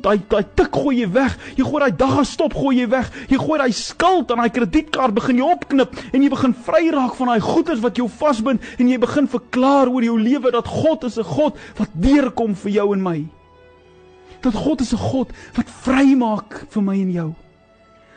daai 0.04 0.18
daai 0.30 0.44
tik 0.60 0.80
gooi 0.82 1.00
jy 1.02 1.10
weg. 1.16 1.38
Jy 1.58 1.68
gooi 1.68 1.84
daai 1.86 1.96
dag 2.04 2.18
stop 2.28 2.58
gooi 2.58 2.80
jy 2.82 2.90
weg. 2.92 3.10
Jy 3.32 3.40
gooi 3.42 3.60
daai 3.62 3.72
skuld 3.76 4.34
aan 4.34 4.44
daai 4.44 4.54
kredietkaart 4.54 5.16
begin 5.18 5.42
jy 5.42 5.50
opknip 5.50 5.98
en 6.12 6.24
jy 6.24 6.32
begin 6.34 6.56
vry 6.68 6.86
raak 7.00 7.16
van 7.18 7.32
daai 7.32 7.44
goeders 7.44 7.82
wat 7.84 8.00
jou 8.00 8.08
vasbind 8.12 8.64
en 8.78 8.92
jy 8.92 9.00
begin 9.02 9.28
verklaar 9.32 9.90
oor 9.92 10.06
jou 10.06 10.18
lewe 10.20 10.52
dat 10.52 10.68
God 10.68 11.06
is 11.08 11.18
'n 11.18 11.24
God 11.24 11.58
wat 11.80 11.92
deurkom 11.94 12.56
vir 12.56 12.72
jou 12.72 12.94
en 12.94 13.04
my. 13.04 13.20
Dat 14.42 14.54
God 14.54 14.82
is 14.82 14.94
'n 14.94 14.98
God 15.12 15.34
wat 15.56 15.70
vrymaak 15.70 16.66
vir 16.70 16.84
my 16.84 16.96
en 17.02 17.12
jou. 17.12 17.36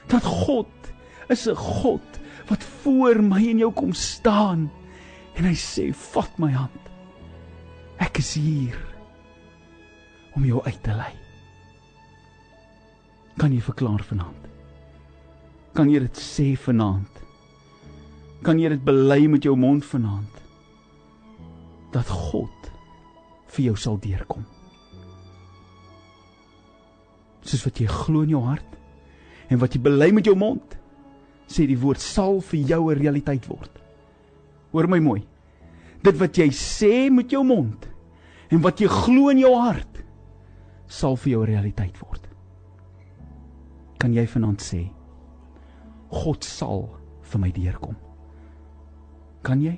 Dat 0.09 0.25
God 0.25 0.69
is 1.29 1.47
'n 1.49 1.55
God 1.55 2.21
wat 2.49 2.63
voor 2.83 3.23
my 3.23 3.49
en 3.51 3.59
jou 3.59 3.73
kom 3.73 3.93
staan 3.93 4.71
en 5.37 5.45
hy 5.45 5.55
sê 5.55 5.93
vat 5.95 6.39
my 6.39 6.51
hand. 6.51 6.81
Ek 7.99 8.19
is 8.19 8.35
hier 8.35 8.77
om 10.35 10.45
jou 10.45 10.61
uit 10.65 10.83
te 10.83 10.91
lei. 10.91 11.13
Kan 13.39 13.53
jy 13.53 13.61
verklaar 13.61 14.03
vanaand? 14.05 14.49
Kan 15.75 15.89
jy 15.89 16.01
dit 16.05 16.19
sê 16.21 16.57
vanaand? 16.57 17.12
Kan 18.43 18.59
jy 18.59 18.73
dit 18.75 18.83
bely 18.85 19.27
met 19.31 19.45
jou 19.47 19.55
mond 19.59 19.85
vanaand 19.87 20.41
dat 21.95 22.09
God 22.09 22.71
vir 23.53 23.69
jou 23.69 23.77
sal 23.79 23.99
deurkom. 24.03 24.45
Soos 27.45 27.63
wat 27.67 27.81
jy 27.83 27.89
glo 27.91 28.25
in 28.27 28.33
jou 28.35 28.43
hart 28.47 28.79
en 29.53 29.61
wat 29.63 29.77
jy 29.77 29.83
bely 29.85 30.11
met 30.17 30.27
jou 30.27 30.35
mond, 30.39 30.79
sê 31.47 31.67
die 31.69 31.79
woord 31.79 32.01
sal 32.01 32.41
vir 32.41 32.61
jou 32.73 32.91
'n 32.91 32.99
realiteit 32.99 33.47
word. 33.47 33.79
Hoor 34.73 34.89
my 34.89 34.99
mooi. 34.99 35.23
Dit 36.03 36.17
wat 36.19 36.39
jy 36.39 36.49
sê 36.49 37.11
met 37.11 37.31
jou 37.31 37.45
mond 37.45 37.87
en 38.51 38.61
wat 38.61 38.81
jy 38.81 38.89
glo 38.89 39.29
in 39.29 39.39
jou 39.39 39.55
hart 39.55 40.03
sal 40.89 41.17
vir 41.17 41.33
jou 41.33 41.43
'n 41.43 41.47
realiteit 41.47 41.99
word. 42.01 42.29
Kan 43.99 44.13
jy 44.15 44.27
vanaand 44.27 44.61
sê 44.61 44.91
God 46.09 46.45
sal 46.45 46.99
vir 47.23 47.41
my 47.41 47.51
deurkom? 47.51 48.12
Kan 49.47 49.63
jy? 49.65 49.75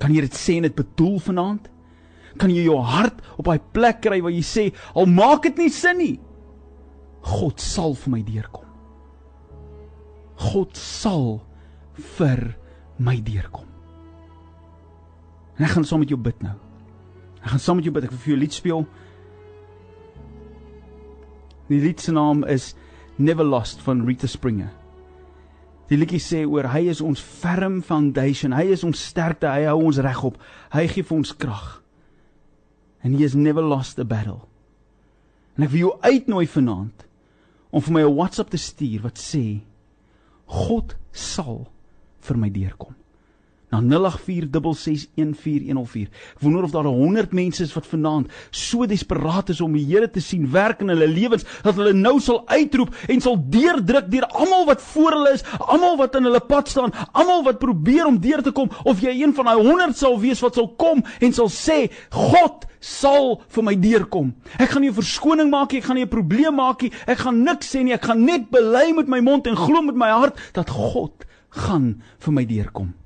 Kan 0.00 0.14
jy 0.14 0.24
dit 0.24 0.36
sê 0.36 0.56
en 0.58 0.68
dit 0.68 0.76
bedoel 0.76 1.18
vanaand? 1.20 1.68
Kan 2.40 2.52
jy 2.54 2.64
jou 2.64 2.78
hart 2.84 3.20
op 3.36 3.48
daai 3.50 3.60
plek 3.74 4.00
kry 4.06 4.20
waar 4.24 4.32
jy 4.32 4.44
sê, 4.46 4.64
al 4.96 5.08
maak 5.10 5.44
dit 5.48 5.64
nie 5.64 5.72
sin 5.74 5.98
nie, 6.00 6.16
God 7.20 7.60
sal 7.60 7.92
vir 8.00 8.14
my 8.14 8.22
deurkom. 8.24 8.64
God 10.40 10.78
sal 10.78 11.42
vir 12.16 12.54
my 12.96 13.18
deurkom. 13.24 13.68
En 15.58 15.66
ek 15.68 15.74
gaan 15.76 15.84
saam 15.84 16.00
met 16.00 16.12
jou 16.12 16.20
bid 16.20 16.38
nou. 16.40 16.56
Ek 17.44 17.52
gaan 17.52 17.60
saam 17.60 17.76
met 17.80 17.84
jou 17.84 17.92
bid. 17.92 18.06
Ek 18.08 18.14
wil 18.14 18.22
vir 18.24 18.32
jou 18.32 18.40
lied 18.40 18.56
speel. 18.56 18.86
Die 21.68 21.80
lied 21.84 22.00
se 22.00 22.14
naam 22.16 22.40
is 22.48 22.72
Never 23.20 23.44
Lost 23.44 23.84
van 23.84 24.00
Rita 24.08 24.28
Springer. 24.28 24.72
Die 25.90 25.98
liedjie 25.98 26.20
sê 26.22 26.44
oor 26.46 26.68
hy 26.70 26.84
is 26.92 27.00
ons 27.02 27.18
firm 27.18 27.80
foundation. 27.82 28.54
Hy 28.54 28.70
is 28.76 28.84
ons 28.86 29.00
sterkte. 29.10 29.50
Hy 29.50 29.66
hou 29.66 29.88
ons 29.88 29.98
regop. 29.98 30.38
Hy 30.70 30.86
gee 30.86 31.06
vir 31.06 31.16
ons 31.16 31.34
krag. 31.34 31.80
And 33.02 33.16
he 33.16 33.24
has 33.24 33.34
never 33.34 33.64
lost 33.64 33.98
a 33.98 34.06
battle. 34.06 34.44
En 35.58 35.66
ek 35.66 35.72
wil 35.74 35.88
jou 35.88 35.92
uitnooi 36.04 36.46
vanaand 36.46 37.06
om 37.74 37.82
vir 37.82 37.92
my 37.92 38.02
'n 38.02 38.14
WhatsApp 38.14 38.50
te 38.50 38.58
stuur 38.58 39.02
wat 39.02 39.18
sê 39.18 39.60
God 40.46 40.96
sal 41.12 41.66
vir 42.20 42.36
my 42.36 42.50
deurkom. 42.50 42.94
Na 43.70 43.78
0846614104. 43.80 46.08
Ek 46.34 46.42
wonder 46.42 46.62
of 46.66 46.74
daar 46.74 46.84
100 46.84 47.32
mense 47.32 47.62
is 47.62 47.74
wat 47.74 47.86
vanaand 47.86 48.26
so 48.50 48.86
desperaat 48.86 49.48
is 49.54 49.60
om 49.60 49.72
die 49.76 49.86
Here 49.90 50.10
te 50.10 50.20
sien 50.22 50.50
werk 50.50 50.80
in 50.84 50.88
hulle 50.92 51.08
lewens 51.08 51.44
dat 51.64 51.74
hulle 51.78 51.92
nou 51.96 52.20
sal 52.22 52.48
uitroep 52.50 52.94
en 53.08 53.20
sal 53.22 53.36
deurdruk 53.50 54.10
deur 54.10 54.26
almal 54.30 54.66
wat 54.68 54.82
voor 54.92 55.12
hulle 55.18 55.32
is, 55.38 55.44
almal 55.60 55.96
wat 56.00 56.14
in 56.18 56.24
hulle 56.28 56.40
pad 56.40 56.68
staan, 56.70 56.92
almal 57.12 57.42
wat 57.46 57.58
probeer 57.62 58.06
om 58.06 58.20
deur 58.22 58.42
te 58.42 58.52
kom 58.54 58.68
of 58.84 59.00
jy 59.04 59.22
een 59.22 59.34
van 59.36 59.44
daai 59.50 59.60
100 59.60 59.96
sal 59.98 60.20
wees 60.20 60.42
wat 60.44 60.54
sal 60.58 60.68
kom 60.80 60.98
en 61.20 61.32
sal 61.36 61.50
sê 61.52 61.78
God 62.14 62.66
sal 62.80 63.42
vir 63.52 63.62
my 63.66 63.74
deurkom. 63.76 64.34
Ek 64.58 64.70
gaan 64.72 64.82
nie 64.82 64.90
'n 64.90 65.00
verskoning 65.00 65.50
maak 65.50 65.72
nie, 65.72 65.80
ek 65.80 65.84
gaan 65.84 65.96
nie 65.96 66.04
'n 66.04 66.08
probleem 66.08 66.54
maak 66.54 66.82
nie, 66.82 66.92
ek 67.06 67.18
gaan 67.18 67.44
niks 67.44 67.74
sê 67.74 67.82
nie, 67.84 67.92
ek 67.92 68.04
gaan 68.04 68.24
net 68.24 68.50
bely 68.50 68.92
met 68.92 69.08
my 69.08 69.20
mond 69.20 69.46
en 69.46 69.56
glo 69.56 69.82
met 69.82 69.94
my 69.94 70.08
hart 70.08 70.36
dat 70.52 70.70
God 70.70 71.12
gaan 71.50 72.02
vir 72.18 72.32
my 72.32 72.44
deurkom. 72.44 72.99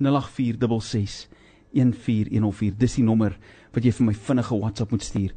0846614104. 0.00 2.74
Dis 2.78 2.94
die 2.98 3.04
nommer 3.04 3.36
wat 3.74 3.84
jy 3.84 3.92
vir 3.92 4.06
my 4.06 4.14
vinnige 4.14 4.58
WhatsApp 4.58 4.90
moet 4.94 5.02
stuur. 5.02 5.32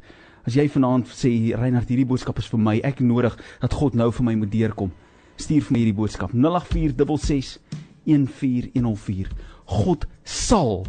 As 0.46 0.54
jy 0.56 0.68
vanaand 0.72 1.06
sê 1.12 1.52
Reinhard, 1.58 1.88
hierdie 1.90 2.08
boodskap 2.08 2.38
is 2.40 2.48
vir 2.48 2.60
my. 2.62 2.80
Ek 2.86 3.00
nodig 3.04 3.34
dat 3.60 3.74
God 3.76 3.94
nou 3.98 4.10
vir 4.14 4.24
my 4.24 4.34
moet 4.40 4.52
deurkom. 4.52 4.90
Stuur 5.38 5.62
vir 5.66 5.72
my 5.74 5.78
hierdie 5.82 5.98
boodskap 5.98 6.30
0846614104. 6.32 9.28
God 9.68 10.06
sal 10.24 10.86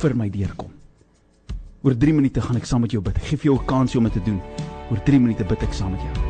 vir 0.00 0.12
my 0.18 0.28
deurkom. 0.32 0.72
Oor 1.86 1.94
3 1.94 2.18
minute 2.18 2.40
gaan 2.42 2.58
ek 2.58 2.66
saam 2.66 2.82
met 2.82 2.92
jou 2.96 3.02
bid. 3.04 3.16
Ek 3.20 3.26
gee 3.30 3.38
vir 3.38 3.48
jou 3.52 3.58
'n 3.60 3.66
kans 3.66 3.96
om 3.96 4.04
dit 4.04 4.12
te 4.12 4.20
doen. 4.26 4.40
Oor 4.90 5.00
3 5.04 5.20
minute 5.20 5.44
bid 5.44 5.62
ek 5.62 5.72
saam 5.72 5.92
met 5.92 6.02
jou. 6.02 6.25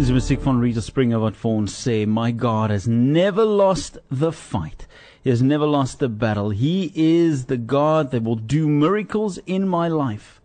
Dis 0.00 0.08
die 0.08 0.14
musiek 0.16 0.40
van 0.40 0.62
Rita 0.62 0.80
Springer 0.80 1.20
wat 1.20 1.34
vir 1.36 1.50
ons 1.50 1.74
sê, 1.76 2.06
"My 2.08 2.32
God 2.32 2.70
has 2.70 2.86
never 2.88 3.44
lost 3.44 3.98
the 4.08 4.32
fight. 4.32 4.86
He 5.22 5.28
has 5.28 5.42
never 5.42 5.66
lost 5.66 5.98
the 5.98 6.08
battle. 6.08 6.52
He 6.52 6.90
is 6.94 7.44
the 7.44 7.58
God 7.58 8.10
that 8.10 8.24
will 8.24 8.36
do 8.36 8.66
miracles 8.66 9.38
in 9.44 9.68
my 9.68 9.88
life." 9.90 10.40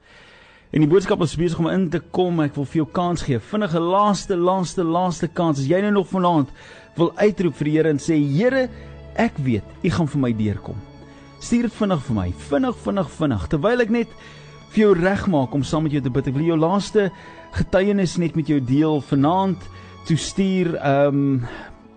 En 0.73 0.81
die 0.81 0.89
boodskap 0.89 1.21
is 1.21 1.37
besig 1.37 1.57
om 1.59 1.67
in 1.67 1.89
te 1.89 2.01
kom. 2.01 2.41
Ek 2.41 2.55
wil 2.55 2.65
vir 2.65 2.83
jou 2.83 2.91
kans 2.91 3.23
gee. 3.23 3.39
Vinnige 3.39 3.79
laaste 3.79 4.35
laaste 4.35 4.83
laaste 4.83 5.33
kans. 5.33 5.59
As 5.59 5.67
jy 5.67 5.79
nou 5.79 5.91
nog 5.91 6.09
vanaand 6.09 6.49
wil 6.97 7.13
uitroep 7.15 7.55
vir 7.55 7.63
die 7.63 7.71
Here 7.77 7.89
en 7.89 7.97
sê, 7.97 8.19
"Here, 8.19 8.69
ek 9.15 9.37
weet, 9.37 9.63
U 9.85 9.89
gaan 9.89 10.07
vir 10.07 10.19
my 10.19 10.33
deurkom." 10.33 10.75
Stuur 11.39 11.61
dit 11.61 11.73
vinnig 11.73 12.01
vir 12.01 12.15
my. 12.15 12.33
Vinnig, 12.49 12.75
vinnig, 12.75 13.09
vinnig. 13.09 13.47
Terwyl 13.47 13.81
ek 13.81 13.89
net 13.89 14.07
vir 14.71 14.83
jou 14.83 14.93
regmaak 14.93 15.53
om 15.53 15.63
saam 15.63 15.83
met 15.83 15.93
jou 15.93 16.01
te 16.01 16.09
bid. 16.09 16.27
Ek 16.27 16.33
wil 16.33 16.43
jou 16.43 16.57
laaste 16.57 17.11
getuienis 17.55 18.17
net 18.21 18.35
met 18.35 18.49
jou 18.51 18.59
deel. 18.63 19.01
Vanaand 19.01 19.69
toe 20.05 20.17
stuur 20.17 20.75
ehm 20.75 21.23
um, 21.23 21.39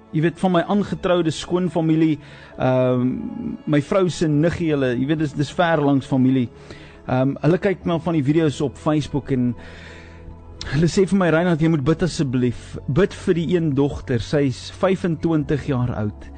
jy 0.08 0.22
weet 0.24 0.38
van 0.40 0.54
my 0.54 0.62
aangetroude 0.72 1.32
skoonfamilie 1.34 2.16
ehm 2.56 3.02
um, 3.02 3.58
my 3.68 3.82
vrou 3.84 4.06
se 4.08 4.28
niggie 4.28 4.70
hulle 4.72 4.94
jy 4.96 5.04
weet 5.10 5.24
dis 5.26 5.36
dis 5.36 5.52
ver 5.52 5.82
langs 5.84 6.08
familie. 6.08 6.48
Ehm 7.06 7.34
um, 7.34 7.36
hulle 7.42 7.60
kyk 7.60 7.84
na 7.84 7.98
van 7.98 8.16
die 8.16 8.24
video's 8.24 8.60
op 8.64 8.78
Facebook 8.80 9.32
en 9.36 9.52
hulle 10.72 10.88
sê 10.90 11.04
vir 11.08 11.20
my 11.20 11.28
Reinhard 11.32 11.62
jy 11.62 11.70
moet 11.72 11.84
bid 11.84 12.02
asseblief. 12.06 12.78
Bid 12.88 13.14
vir 13.26 13.38
die 13.38 13.46
een 13.56 13.70
dogter. 13.76 14.24
Sy's 14.24 14.68
25 14.80 15.68
jaar 15.68 15.94
oud 16.00 16.32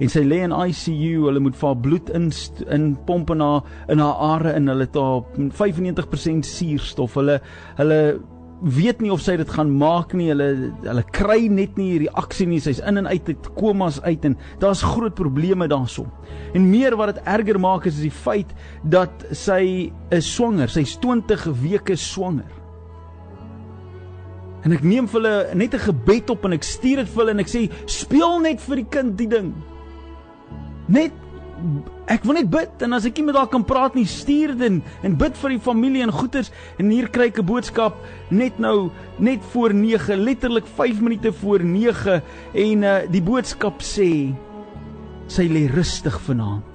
en 0.00 0.08
sy 0.08 0.22
lê 0.24 0.40
in 0.46 0.54
ICU 0.54 1.26
hulle 1.26 1.42
moet 1.44 1.56
vir 1.60 1.68
haar 1.68 1.80
bloed 1.84 2.10
in 2.16 2.30
in 2.72 2.84
pomp 3.06 3.30
in 3.34 3.42
haar 3.44 3.66
in 3.92 4.00
haar 4.00 4.20
are 4.32 4.54
in 4.56 4.68
hulle 4.72 4.86
het 4.88 4.96
haar 4.96 5.26
95% 5.36 6.48
suurstof. 6.48 7.18
Hulle 7.20 7.40
hulle 7.76 8.00
weet 8.60 9.00
nie 9.00 9.10
of 9.12 9.22
sy 9.24 9.36
dit 9.40 9.50
gaan 9.50 9.70
maak 9.80 10.12
nie. 10.16 10.28
Hulle 10.32 10.70
hulle 10.84 11.04
kry 11.16 11.48
net 11.52 11.78
nie 11.80 11.90
hierdie 11.94 12.12
aksie 12.20 12.46
nie. 12.48 12.60
Sy's 12.62 12.82
in 12.86 13.00
en 13.00 13.08
uit 13.08 13.28
uit 13.28 13.50
komas 13.56 14.00
uit 14.04 14.24
en 14.28 14.36
daar's 14.62 14.82
groot 14.84 15.14
probleme 15.16 15.68
daarson. 15.70 16.10
En 16.54 16.68
meer 16.70 16.96
wat 17.00 17.14
dit 17.14 17.24
erger 17.24 17.60
maak 17.60 17.88
is, 17.88 17.96
is 18.00 18.08
die 18.10 18.14
feit 18.14 18.52
dat 18.82 19.26
sy 19.32 19.90
is 20.14 20.28
swanger. 20.34 20.68
Sy's 20.72 20.96
20 21.00 21.46
weke 21.62 21.96
swanger. 21.96 22.48
En 24.60 24.76
ek 24.76 24.84
neem 24.84 25.08
vir 25.08 25.20
hulle 25.22 25.54
net 25.56 25.74
'n 25.74 25.86
gebed 25.88 26.30
op 26.30 26.44
en 26.44 26.52
ek 26.52 26.64
stuur 26.64 26.96
dit 26.96 27.08
vir 27.08 27.20
hulle 27.22 27.30
en 27.30 27.40
ek 27.40 27.48
sê 27.48 27.70
speel 27.86 28.40
net 28.40 28.60
vir 28.60 28.76
die 28.76 28.90
kind 28.90 29.16
die 29.16 29.28
ding. 29.28 29.54
Net 30.88 31.12
ek 32.10 32.24
wil 32.26 32.38
net 32.38 32.50
bid 32.50 32.82
en 32.84 32.96
as 32.96 33.06
ek 33.08 33.18
nie 33.20 33.26
met 33.28 33.38
haar 33.38 33.50
kan 33.52 33.64
praat 33.66 33.94
nie, 33.98 34.06
stuur 34.08 34.54
dit 34.56 34.66
en, 34.66 34.80
en 35.06 35.16
bid 35.20 35.36
vir 35.42 35.54
die 35.54 35.62
familie 35.62 36.04
en 36.04 36.14
goeters 36.14 36.50
en 36.80 36.90
hier 36.92 37.10
kry 37.12 37.28
ek 37.30 37.40
'n 37.42 37.46
boodskap 37.46 37.98
net 38.30 38.58
nou 38.58 38.90
net 39.18 39.44
voor 39.52 39.74
9, 39.74 40.16
letterlik 40.16 40.66
5 40.66 41.00
minute 41.00 41.32
voor 41.32 41.64
9 41.64 42.22
en 42.54 42.82
uh, 42.84 42.96
die 43.10 43.22
boodskap 43.22 43.82
sê 43.82 44.34
sy 45.30 45.46
lê 45.46 45.68
rustig 45.70 46.16
vanaand. 46.26 46.66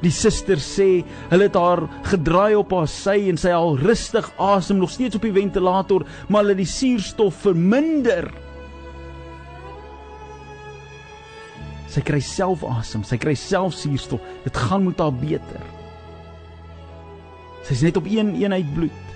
Die 0.00 0.12
suster 0.14 0.60
sê 0.62 1.02
hulle 1.30 1.48
het 1.48 1.56
haar 1.58 1.82
gedraai 2.08 2.54
op 2.56 2.72
haar 2.72 2.88
sy 2.88 3.18
en 3.28 3.40
sy 3.40 3.52
al 3.52 3.76
rustig 3.80 4.30
asem 4.40 4.78
nog 4.80 4.92
steeds 4.92 5.18
op 5.18 5.26
die 5.26 5.34
ventilator, 5.34 6.06
maar 6.28 6.46
hulle 6.46 6.62
die 6.62 6.68
suurstof 6.68 7.42
verminder. 7.44 8.30
Sy 11.90 12.02
kry 12.06 12.20
self 12.22 12.62
asem, 12.66 13.02
sy 13.06 13.18
kry 13.18 13.34
self 13.38 13.74
suurstof. 13.74 14.22
Dit 14.44 14.56
gaan 14.56 14.86
met 14.86 15.00
haar 15.02 15.14
beter. 15.14 15.64
Sy's 17.66 17.82
net 17.82 17.98
op 17.98 18.06
een 18.06 18.34
eenheid 18.38 18.68
bloed. 18.74 19.06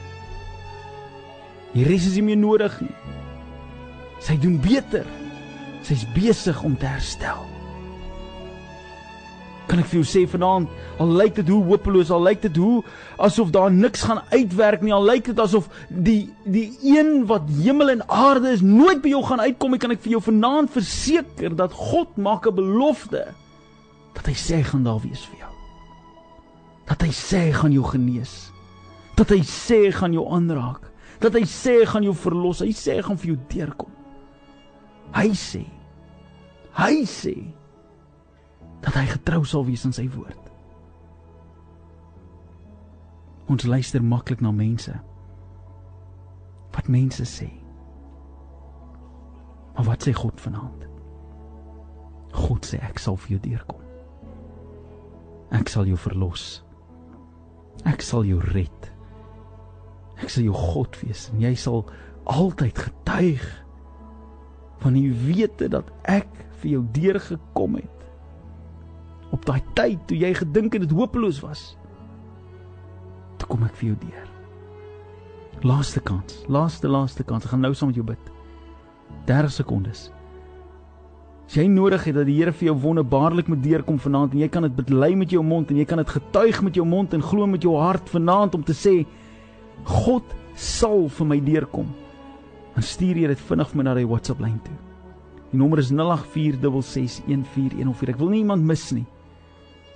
Die 1.75 1.87
res 1.87 2.07
is 2.11 2.19
nie 2.19 2.29
meer 2.33 2.43
nodig 2.43 2.75
nie. 2.83 2.95
Sy 4.23 4.37
doen 4.43 4.59
beter. 4.63 5.07
Sy's 5.87 6.07
besig 6.15 6.63
om 6.67 6.77
te 6.79 6.89
herstel 6.89 7.54
kan 9.69 9.81
ek 9.81 9.89
vir 9.91 10.01
jou 10.03 10.07
sê 10.09 10.25
vanaand, 10.29 10.69
al 11.01 11.15
lyk 11.21 11.39
dit 11.41 11.49
hoe 11.49 11.63
hopeloos, 11.65 12.11
al 12.13 12.25
lyk 12.27 12.43
dit 12.43 12.57
hoe 12.61 12.83
asof 13.25 13.51
daar 13.55 13.73
niks 13.73 14.05
gaan 14.05 14.21
uitwerk 14.33 14.83
nie, 14.85 14.93
al 14.93 15.05
lyk 15.05 15.31
dit 15.31 15.41
asof 15.41 15.71
die 15.89 16.29
die 16.45 16.67
een 16.85 17.25
wat 17.31 17.49
hemel 17.63 17.95
en 17.95 18.05
aarde 18.09 18.53
is 18.53 18.65
nooit 18.65 19.01
by 19.03 19.15
jou 19.15 19.23
gaan 19.25 19.41
uitkom 19.41 19.73
nie, 19.73 19.81
kan 19.81 19.95
ek 19.95 20.03
vir 20.05 20.19
jou 20.19 20.23
vanaand 20.29 20.73
verseker 20.75 21.57
dat 21.57 21.73
God 21.73 22.17
maak 22.17 22.47
'n 22.47 22.55
belofte 22.55 23.25
dat 24.15 24.27
hy 24.27 24.35
sê 24.39 24.63
gaan 24.63 24.85
daar 24.85 25.01
wees 25.03 25.25
vir 25.27 25.39
jou. 25.43 25.53
Dat 26.87 27.03
hy 27.03 27.11
sê 27.11 27.53
gaan 27.53 27.73
jou 27.73 27.85
genees. 27.85 28.53
Dat 29.17 29.31
hy 29.31 29.41
sê 29.43 29.91
gaan 29.93 30.13
jou 30.13 30.27
aanraak. 30.33 30.91
Dat 31.21 31.35
hy 31.35 31.45
sê 31.49 31.85
gaan 31.87 32.03
jou 32.03 32.15
verlos. 32.15 32.61
Hy 32.61 32.73
sê 32.73 33.03
gaan 33.03 33.19
vir 33.19 33.35
jou 33.35 33.39
deurkom. 33.49 33.91
Hy 35.15 35.29
sê. 35.39 35.65
Hy 36.75 37.05
sê 37.09 37.35
dat 38.85 38.95
hy 38.99 39.07
getrou 39.09 39.45
sal 39.49 39.65
wees 39.65 39.85
aan 39.87 39.97
sy 39.97 40.05
woord. 40.13 40.51
Ons 43.49 43.65
luister 43.69 44.05
maklik 44.05 44.43
na 44.45 44.53
mense. 44.53 44.93
Wat 46.75 46.89
mense 46.93 47.25
sê. 47.29 47.49
Maar 49.75 49.89
wat 49.89 50.05
sê 50.07 50.13
God 50.17 50.41
vanaand? 50.41 50.85
God 52.35 52.67
sê 52.67 52.81
ek 52.85 53.01
sal 53.01 53.17
vir 53.25 53.37
jou 53.37 53.41
deurkom. 53.49 53.81
Ek 55.55 55.71
sal 55.71 55.89
jou 55.89 55.99
verlos. 56.01 56.63
Ek 57.89 58.03
sal 58.05 58.27
jou 58.29 58.41
red. 58.53 58.91
Ek 60.21 60.31
sal 60.33 60.47
jou 60.47 60.57
God 60.57 60.97
wees 61.03 61.29
en 61.33 61.43
jy 61.43 61.55
sal 61.59 61.85
altyd 62.31 62.79
getuig 62.87 63.45
van 64.83 64.97
die 64.97 65.11
wete 65.27 65.69
dat 65.73 65.91
ek 66.11 66.31
vir 66.61 66.77
jou 66.77 66.85
deurgekom 66.97 67.77
het 67.81 67.94
op 69.35 69.43
daai 69.49 69.63
tyd 69.75 69.99
toe 70.09 70.19
jy 70.19 70.31
gedink 70.39 70.77
het 70.77 70.83
dit 70.87 70.95
hopeloos 70.95 71.41
was. 71.43 71.75
Toe 73.41 73.49
kom 73.51 73.65
ek 73.67 73.75
vir 73.81 73.93
jou 73.93 73.99
deur. 74.07 74.29
Laaste 75.65 76.01
kans, 76.05 76.43
laaste 76.51 76.91
laaste 76.91 77.25
kans. 77.27 77.47
Ek 77.47 77.51
gaan 77.55 77.65
nou 77.65 77.75
saam 77.75 77.89
met 77.91 77.99
jou 77.99 78.07
bid. 78.07 78.31
30 79.29 79.53
sekondes. 79.55 80.01
As 81.45 81.55
jy 81.59 81.67
nodig 81.69 82.07
het 82.09 82.17
dat 82.17 82.27
die 82.29 82.39
Here 82.39 82.53
vir 82.57 82.67
jou 82.71 82.77
wonderbaarlik 82.87 83.49
moet 83.53 83.63
deurkom 83.65 83.99
vanaand 84.01 84.33
en 84.33 84.41
jy 84.41 84.49
kan 84.53 84.63
dit 84.65 84.75
bely 84.89 85.13
met 85.19 85.31
jou 85.33 85.43
mond 85.45 85.71
en 85.71 85.77
jy 85.77 85.87
kan 85.89 85.99
dit 86.01 86.11
getuig 86.17 86.57
met 86.65 86.75
jou 86.79 86.87
mond 86.89 87.15
en 87.15 87.23
glo 87.23 87.47
met 87.47 87.63
jou 87.63 87.75
hart 87.77 88.09
vanaand 88.13 88.55
om 88.57 88.63
te 88.65 88.75
sê 88.77 89.07
God 89.85 90.25
sal 90.57 91.09
vir 91.13 91.27
my 91.29 91.41
deurkom. 91.45 91.89
Dan 92.75 92.83
stuur 92.83 93.17
jy 93.21 93.29
dit 93.31 93.43
vinnig 93.51 93.69
vir 93.71 93.79
my 93.79 93.85
na 93.87 93.95
die 93.99 94.09
WhatsApp 94.09 94.41
lyn 94.43 94.61
toe. 94.65 94.79
Die 95.53 95.61
nommer 95.61 95.79
is 95.79 95.91
0846614104. 95.93 98.11
Ek 98.11 98.19
wil 98.19 98.31
nie 98.33 98.43
iemand 98.43 98.63
mis 98.67 98.93
nie. 98.97 99.07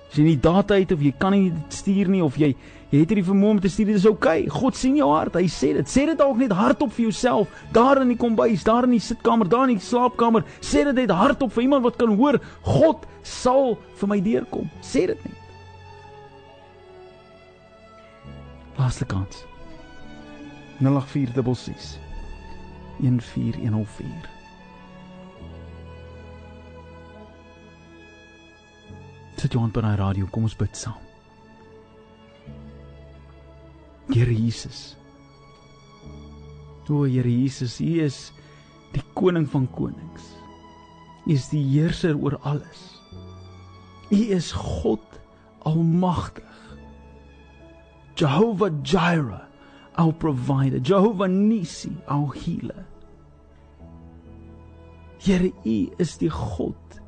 As 0.09 0.17
jy 0.17 0.25
nie 0.25 0.39
data 0.41 0.77
het 0.79 0.91
of 0.95 1.01
jy 1.05 1.11
kan 1.21 1.35
nie 1.35 1.51
stuur 1.69 2.09
nie 2.09 2.21
of 2.25 2.37
jy 2.41 2.55
jy 2.89 3.03
het 3.03 3.11
nie 3.13 3.23
vermoë 3.25 3.51
om 3.53 3.59
te 3.61 3.69
stuur, 3.69 3.91
dit 3.91 3.99
is 3.99 4.07
oukei. 4.09 4.47
Okay. 4.47 4.53
God 4.61 4.77
sien 4.77 4.95
jou 4.97 5.09
hart. 5.11 5.35
Hy 5.37 5.45
sê 5.53 5.75
dit. 5.77 5.89
Sê 5.89 6.07
dit 6.09 6.17
dalk 6.17 6.39
net 6.41 6.55
hardop 6.57 6.89
vir 6.95 7.05
jouself, 7.05 7.51
daar 7.75 8.01
in 8.01 8.09
die 8.09 8.17
kombuis, 8.17 8.63
daar 8.65 8.87
in 8.87 8.95
die 8.95 9.03
sitkamer, 9.03 9.45
daar 9.49 9.69
in 9.69 9.77
die 9.77 9.85
slaapkamer. 9.85 10.47
Sê 10.65 10.81
dit 10.87 10.97
net 10.97 11.13
hardop 11.13 11.53
vir 11.53 11.67
iemand 11.67 11.85
wat 11.85 11.99
kan 12.01 12.15
hoor. 12.17 12.39
God 12.65 13.05
sal 13.21 13.77
vir 14.01 14.09
my 14.09 14.17
deurkom. 14.25 14.71
Sê 14.81 15.05
dit 15.11 15.21
net. 15.29 15.37
Laaste 18.79 19.05
kans. 19.05 19.45
0846 20.81 21.99
14104 23.03 24.38
Sit 29.39 29.53
jou 29.55 29.61
hand 29.63 29.71
by 29.71 29.85
daai 29.85 29.95
radio, 29.95 30.27
kom 30.27 30.49
ons 30.49 30.55
bid 30.59 30.75
saam. 30.75 30.99
Here 34.11 34.33
Jesus. 34.33 34.97
O 36.89 37.03
Here 37.05 37.29
Jesus, 37.29 37.77
U 37.79 38.03
is 38.03 38.17
die 38.91 39.03
koning 39.15 39.45
van 39.47 39.67
konings. 39.77 40.25
U 41.23 41.31
is 41.31 41.47
die 41.53 41.61
heerser 41.69 42.17
oor 42.17 42.35
alles. 42.43 42.81
U 44.09 44.19
is 44.19 44.51
God 44.51 45.05
almagtig. 45.69 46.43
Jehovah 48.19 48.73
Jireh, 48.83 49.45
our 49.95 50.11
provider, 50.11 50.79
Jehovah 50.79 51.29
Nissi, 51.29 51.93
our 52.09 52.33
healer. 52.33 52.83
Here, 55.19 55.53
U 55.63 55.79
is 55.99 56.17
die 56.17 56.27
God 56.27 56.99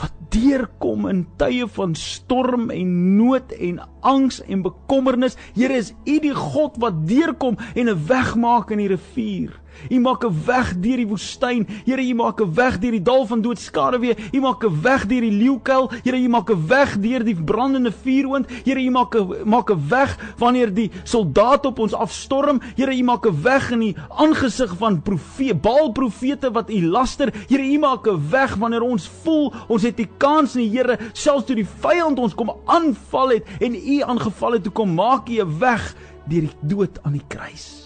wat 0.00 0.12
deurkom 0.30 1.08
in 1.10 1.24
tye 1.40 1.66
van 1.68 1.94
storm 1.98 2.70
en 2.70 3.16
nood 3.16 3.52
en 3.52 3.80
angs 4.00 4.40
en 4.46 4.62
bekommernis. 4.62 5.36
Here 5.54 5.74
is 5.74 5.92
U 6.04 6.18
die 6.22 6.34
God 6.34 6.78
wat 6.82 7.06
deurkom 7.08 7.58
en 7.74 7.88
'n 7.88 8.06
weg 8.06 8.34
maak 8.36 8.70
in 8.70 8.78
die 8.78 8.88
rivier. 8.88 9.60
U 9.90 10.00
maak 10.00 10.24
'n 10.24 10.34
weg 10.44 10.74
deur 10.80 10.96
die 10.96 11.06
woestyn. 11.06 11.66
Here, 11.84 12.02
U 12.02 12.14
maak 12.14 12.40
'n 12.40 12.54
weg 12.54 12.78
deur 12.78 12.90
die 12.90 13.02
dal 13.02 13.26
van 13.26 13.40
doodskadewee. 13.42 14.16
U 14.32 14.40
maak 14.40 14.64
'n 14.64 14.82
weg 14.82 15.06
deur 15.06 15.20
die 15.20 15.32
leeukuil. 15.32 15.90
Here, 16.04 16.16
U 16.16 16.28
maak 16.28 16.50
'n 16.50 16.66
weg 16.66 16.98
deur 16.98 17.24
die 17.24 17.34
brandende 17.34 17.92
vuuroond. 17.92 18.46
Here, 18.64 18.80
U 18.80 18.90
maak 18.90 19.14
'n 19.14 19.48
maak 19.48 19.70
'n 19.70 19.88
weg 19.88 20.18
wanneer 20.38 20.74
die 20.74 20.90
soldate 21.04 21.68
op 21.68 21.78
ons 21.78 21.94
afstorm. 21.94 22.60
Here, 22.76 22.92
U 22.92 23.02
maak 23.02 23.26
'n 23.26 23.42
weg 23.42 23.70
in 23.70 23.80
die 23.80 23.96
aangesig 24.08 24.76
van 24.76 25.02
profete, 25.02 25.54
Baal 25.54 25.92
profete 25.92 26.50
wat 26.50 26.70
U 26.70 26.86
laster. 26.86 27.32
Here, 27.48 27.62
U 27.62 27.78
maak 27.78 28.06
'n 28.06 28.30
weg 28.30 28.54
wanneer 28.54 28.82
ons 28.82 29.10
voel 29.22 29.52
ons 29.68 29.82
het 29.82 29.96
nie 29.96 30.08
kans 30.16 30.54
nie, 30.54 30.70
Here, 30.70 30.98
selfs 31.12 31.46
toe 31.46 31.56
die 31.56 31.66
vyand 31.80 32.18
ons 32.18 32.34
kom 32.34 32.52
aanval 32.66 33.28
het 33.28 33.46
en 33.60 33.74
U 33.74 34.02
aangeval 34.02 34.52
het, 34.52 34.62
toe 34.62 34.72
kom 34.72 34.94
maak 34.94 35.28
U 35.28 35.40
'n 35.40 35.58
weg 35.58 35.94
deur 36.28 36.40
die 36.40 36.56
dood 36.62 37.02
aan 37.02 37.12
die 37.12 37.26
kruis. 37.28 37.79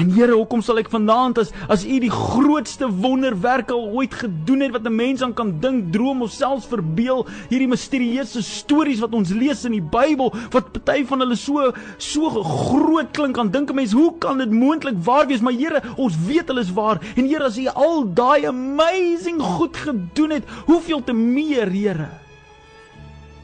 En 0.00 0.08
Here, 0.16 0.32
hoekom 0.32 0.62
sal 0.64 0.78
ek 0.80 0.88
vanaand 0.88 1.42
as 1.42 1.50
as 1.68 1.82
U 1.84 1.96
die 2.00 2.12
grootste 2.12 2.86
wonderwerk 3.02 3.68
al 3.74 3.90
ooit 4.00 4.14
gedoen 4.16 4.64
het 4.64 4.72
wat 4.72 4.86
'n 4.88 4.96
mens 4.96 5.20
aan 5.22 5.34
kan 5.36 5.50
dink, 5.60 5.92
droom 5.92 6.22
of 6.22 6.32
selfs 6.32 6.66
verbeel, 6.66 7.26
hierdie 7.50 7.68
misterieuse 7.68 8.40
stories 8.42 9.02
wat 9.04 9.12
ons 9.12 9.28
lees 9.30 9.64
in 9.68 9.76
die 9.76 9.84
Bybel, 9.84 10.32
wat 10.56 10.72
party 10.72 11.04
van 11.04 11.20
hulle 11.20 11.36
so 11.36 11.72
so 11.98 12.30
groot 12.30 13.12
klink 13.12 13.36
aan 13.38 13.50
dink 13.50 13.70
'n 13.70 13.74
mens, 13.74 13.92
hoe 13.92 14.16
kan 14.18 14.38
dit 14.38 14.50
moontlik 14.50 14.96
waar 15.04 15.26
wees? 15.26 15.40
Maar 15.40 15.52
Here, 15.52 15.82
ons 15.96 16.16
weet 16.26 16.48
hulle 16.48 16.60
is 16.60 16.72
waar. 16.72 16.98
En 17.16 17.28
Here, 17.28 17.44
as 17.44 17.58
U 17.58 17.66
al 17.66 18.14
daai 18.14 18.46
amazing 18.46 19.42
goed 19.42 19.76
gedoen 19.76 20.30
het, 20.30 20.44
hoeveel 20.66 21.04
te 21.04 21.12
meer, 21.12 21.68
Here? 21.68 22.08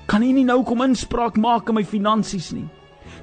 Kan 0.07 0.23
U 0.23 0.33
nie 0.33 0.45
nou 0.45 0.62
kom 0.62 0.81
inspraak 0.83 1.37
maak 1.37 1.69
in 1.69 1.75
my 1.75 1.85
finansies 1.85 2.53
nie? 2.53 2.69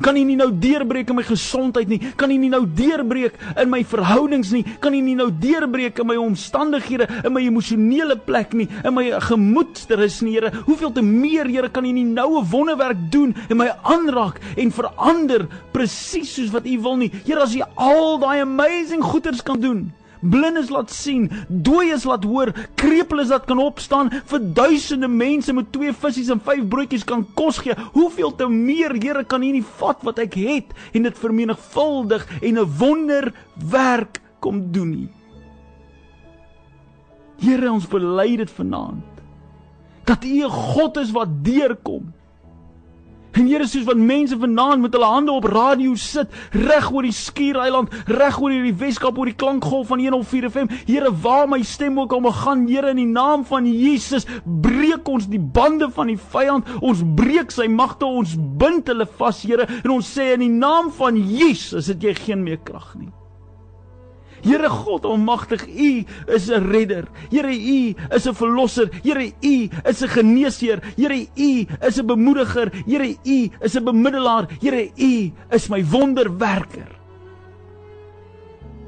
Kan 0.04 0.18
U 0.20 0.24
nie 0.28 0.36
nou 0.36 0.50
deurbreek 0.52 1.10
in 1.13 1.16
my 1.16 1.24
gesondheid 1.24 1.88
nie? 1.88 2.00
Kan 2.20 2.32
U 2.34 2.38
nie 2.38 2.52
nou 2.52 2.66
deurbreek 2.68 3.38
in 3.62 3.70
my 3.72 3.80
verhoudings 3.88 4.52
nie? 4.52 4.66
Kan 4.84 4.98
U 4.98 5.00
nie 5.00 5.16
nou 5.16 5.30
deurbreek 5.32 6.02
in 6.04 6.10
my 6.10 6.18
omstandighede, 6.20 7.08
in 7.24 7.32
my 7.32 7.46
emosionele 7.48 8.18
plek 8.20 8.52
nie, 8.58 8.68
in 8.84 8.94
my 8.96 9.06
gemoedsrus 9.30 10.22
nie, 10.26 10.34
Here? 10.34 10.52
Hoeveel 10.66 10.92
te 10.92 11.04
meer, 11.06 11.48
Here, 11.48 11.70
kan 11.72 11.88
U 11.88 11.92
nie 11.96 12.04
nou 12.04 12.42
'n 12.42 12.50
wonderwerk 12.52 13.12
doen 13.12 13.36
en 13.50 13.58
my 13.58 13.70
aanraak 13.84 14.42
en 14.58 14.72
verander 14.72 15.48
presies 15.72 16.34
soos 16.36 16.52
wat 16.52 16.66
U 16.66 16.80
wil 16.82 16.98
nie? 16.98 17.12
Here, 17.26 17.39
as 17.39 17.56
U 17.56 17.62
al 17.76 18.20
daai 18.20 18.42
amazing 18.42 19.04
goeders 19.04 19.42
kan 19.42 19.60
doen, 19.60 19.94
blindes 20.24 20.70
laat 20.70 20.92
sien, 20.92 21.30
dooies 21.48 22.06
laat 22.08 22.24
hoor, 22.24 22.54
krepeles 22.80 23.32
laat 23.34 23.46
kan 23.50 23.60
opstaan, 23.60 24.12
vir 24.32 24.40
duisende 24.56 25.08
mense 25.08 25.54
met 25.54 25.72
twee 25.76 25.94
visse 25.94 26.32
en 26.32 26.42
vyf 26.44 26.64
broodjies 26.70 27.04
kan 27.08 27.26
kos 27.36 27.60
gee. 27.64 27.76
Hoeveel 27.94 28.36
te 28.36 28.48
meer, 28.50 28.96
Here, 29.04 29.24
kan 29.24 29.44
U 29.44 29.52
nie 29.52 29.66
vat 29.80 30.04
wat 30.08 30.20
ek 30.24 30.38
het 30.40 30.72
en 30.94 31.04
dit 31.04 31.18
vermenigvuldig 31.18 32.26
en 32.42 32.60
'n 32.60 32.72
wonderwerk 32.80 34.22
kom 34.40 34.72
doen 34.72 34.92
nie. 34.92 35.10
Here, 37.40 37.72
ons 37.72 37.88
bely 37.88 38.36
dit 38.38 38.52
vanaand 38.52 39.04
dat 40.06 40.24
U 40.24 40.44
'n 40.44 40.50
God 40.50 40.98
is 40.98 41.12
wat 41.12 41.44
deurkom. 41.44 42.14
En 43.34 43.48
Here 43.50 43.65
soos 43.67 43.88
wat 43.88 43.98
mense 43.98 44.38
vanaand 44.38 44.82
met 44.82 44.93
hulle 44.93 45.10
hande 45.10 45.32
op 45.34 45.48
radio 45.50 45.96
sit, 45.98 46.30
reg 46.54 46.91
oor 46.93 47.06
die 47.08 47.15
Skiereiland, 47.15 47.93
reg 48.06 48.38
oor 48.41 48.54
hierdie 48.54 48.76
Weskaap 48.78 49.17
oor 49.17 49.32
die 49.32 49.38
klankgolf 49.38 49.89
van 49.89 50.04
104 50.04 50.50
FM. 50.52 50.69
Here, 50.86 51.10
waar 51.24 51.48
my 51.50 51.63
stem 51.65 51.98
ook 52.00 52.13
al 52.13 52.22
mag 52.28 52.43
gaan, 52.43 52.67
Here 52.69 52.93
in 52.93 53.02
die 53.02 53.10
naam 53.10 53.46
van 53.50 53.65
Jesus, 53.65 54.28
breek 54.46 55.10
ons 55.10 55.26
die 55.32 55.41
bande 55.41 55.89
van 55.98 56.13
die 56.13 56.19
vyand. 56.36 56.69
Ons 56.86 57.02
breek 57.17 57.52
sy 57.54 57.65
magte, 57.74 58.06
ons 58.06 58.38
bind 58.38 58.93
hulle 58.93 59.10
vas, 59.17 59.41
Here, 59.41 59.65
en 59.82 59.98
ons 59.98 60.13
sê 60.13 60.34
in 60.38 60.46
die 60.46 60.54
naam 60.54 60.93
van 60.93 61.17
Jesus, 61.17 61.89
het 61.89 62.06
jy 62.06 62.13
geen 62.22 62.46
meer 62.46 62.62
krag 62.62 62.93
nie. 63.02 63.10
Here 64.43 64.69
God 64.69 65.06
almagtig, 65.08 65.63
U 65.67 66.06
is 66.27 66.49
'n 66.49 66.67
redder. 66.67 67.08
Here 67.29 67.47
U 67.47 67.95
is 68.12 68.27
'n 68.27 68.36
verlosser. 68.36 68.89
Here 69.01 69.32
U 69.41 69.69
is 69.86 70.01
'n 70.03 70.10
geneesheer. 70.10 70.82
Here 70.97 71.27
U 71.36 71.65
is 71.82 71.97
'n 71.99 72.06
bemoediger. 72.06 72.69
Here 72.86 73.17
U 73.23 73.51
is 73.62 73.75
'n 73.75 73.84
bemiddelaar. 73.84 74.47
Here 74.60 74.91
U 74.97 75.32
is 75.51 75.69
my 75.69 75.84
wonderwerker. 75.84 77.03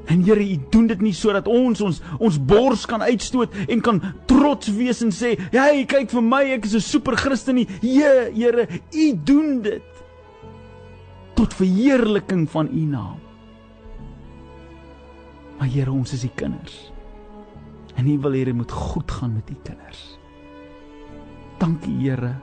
En 0.06 0.22
Here, 0.22 0.40
U 0.40 0.58
doen 0.70 0.86
dit 0.86 1.00
nie 1.00 1.12
sodat 1.12 1.48
ons 1.48 1.80
ons 1.80 2.00
ons 2.18 2.38
bors 2.38 2.86
kan 2.86 3.02
uitstoot 3.02 3.50
en 3.68 3.80
kan 3.80 4.00
trots 4.26 4.68
wees 4.68 5.02
en 5.02 5.10
sê, 5.10 5.36
"Hey, 5.50 5.84
kyk 5.84 6.10
vir 6.10 6.22
my, 6.22 6.44
ek 6.52 6.64
is 6.64 6.74
'n 6.74 6.80
super 6.80 7.16
Christen 7.16 7.54
nie." 7.54 7.68
Ja, 7.80 8.30
Here, 8.30 8.68
U 8.92 9.20
doen 9.24 9.62
dit 9.62 9.82
tot 11.34 11.54
verheerliking 11.54 12.48
van 12.50 12.68
U 12.72 12.84
naam. 12.84 13.25
Maar 15.58 15.68
Here, 15.68 15.92
ons 15.92 16.12
is 16.12 16.24
U 16.24 16.30
kinders. 16.34 16.92
En 17.96 18.08
U 18.08 18.18
wil 18.20 18.36
hê 18.36 18.44
dit 18.44 18.56
moet 18.56 18.72
goed 18.72 19.10
gaan 19.10 19.34
met 19.34 19.50
U 19.50 19.56
kinders. 19.64 20.18
Dankie 21.58 21.96
Here. 22.02 22.34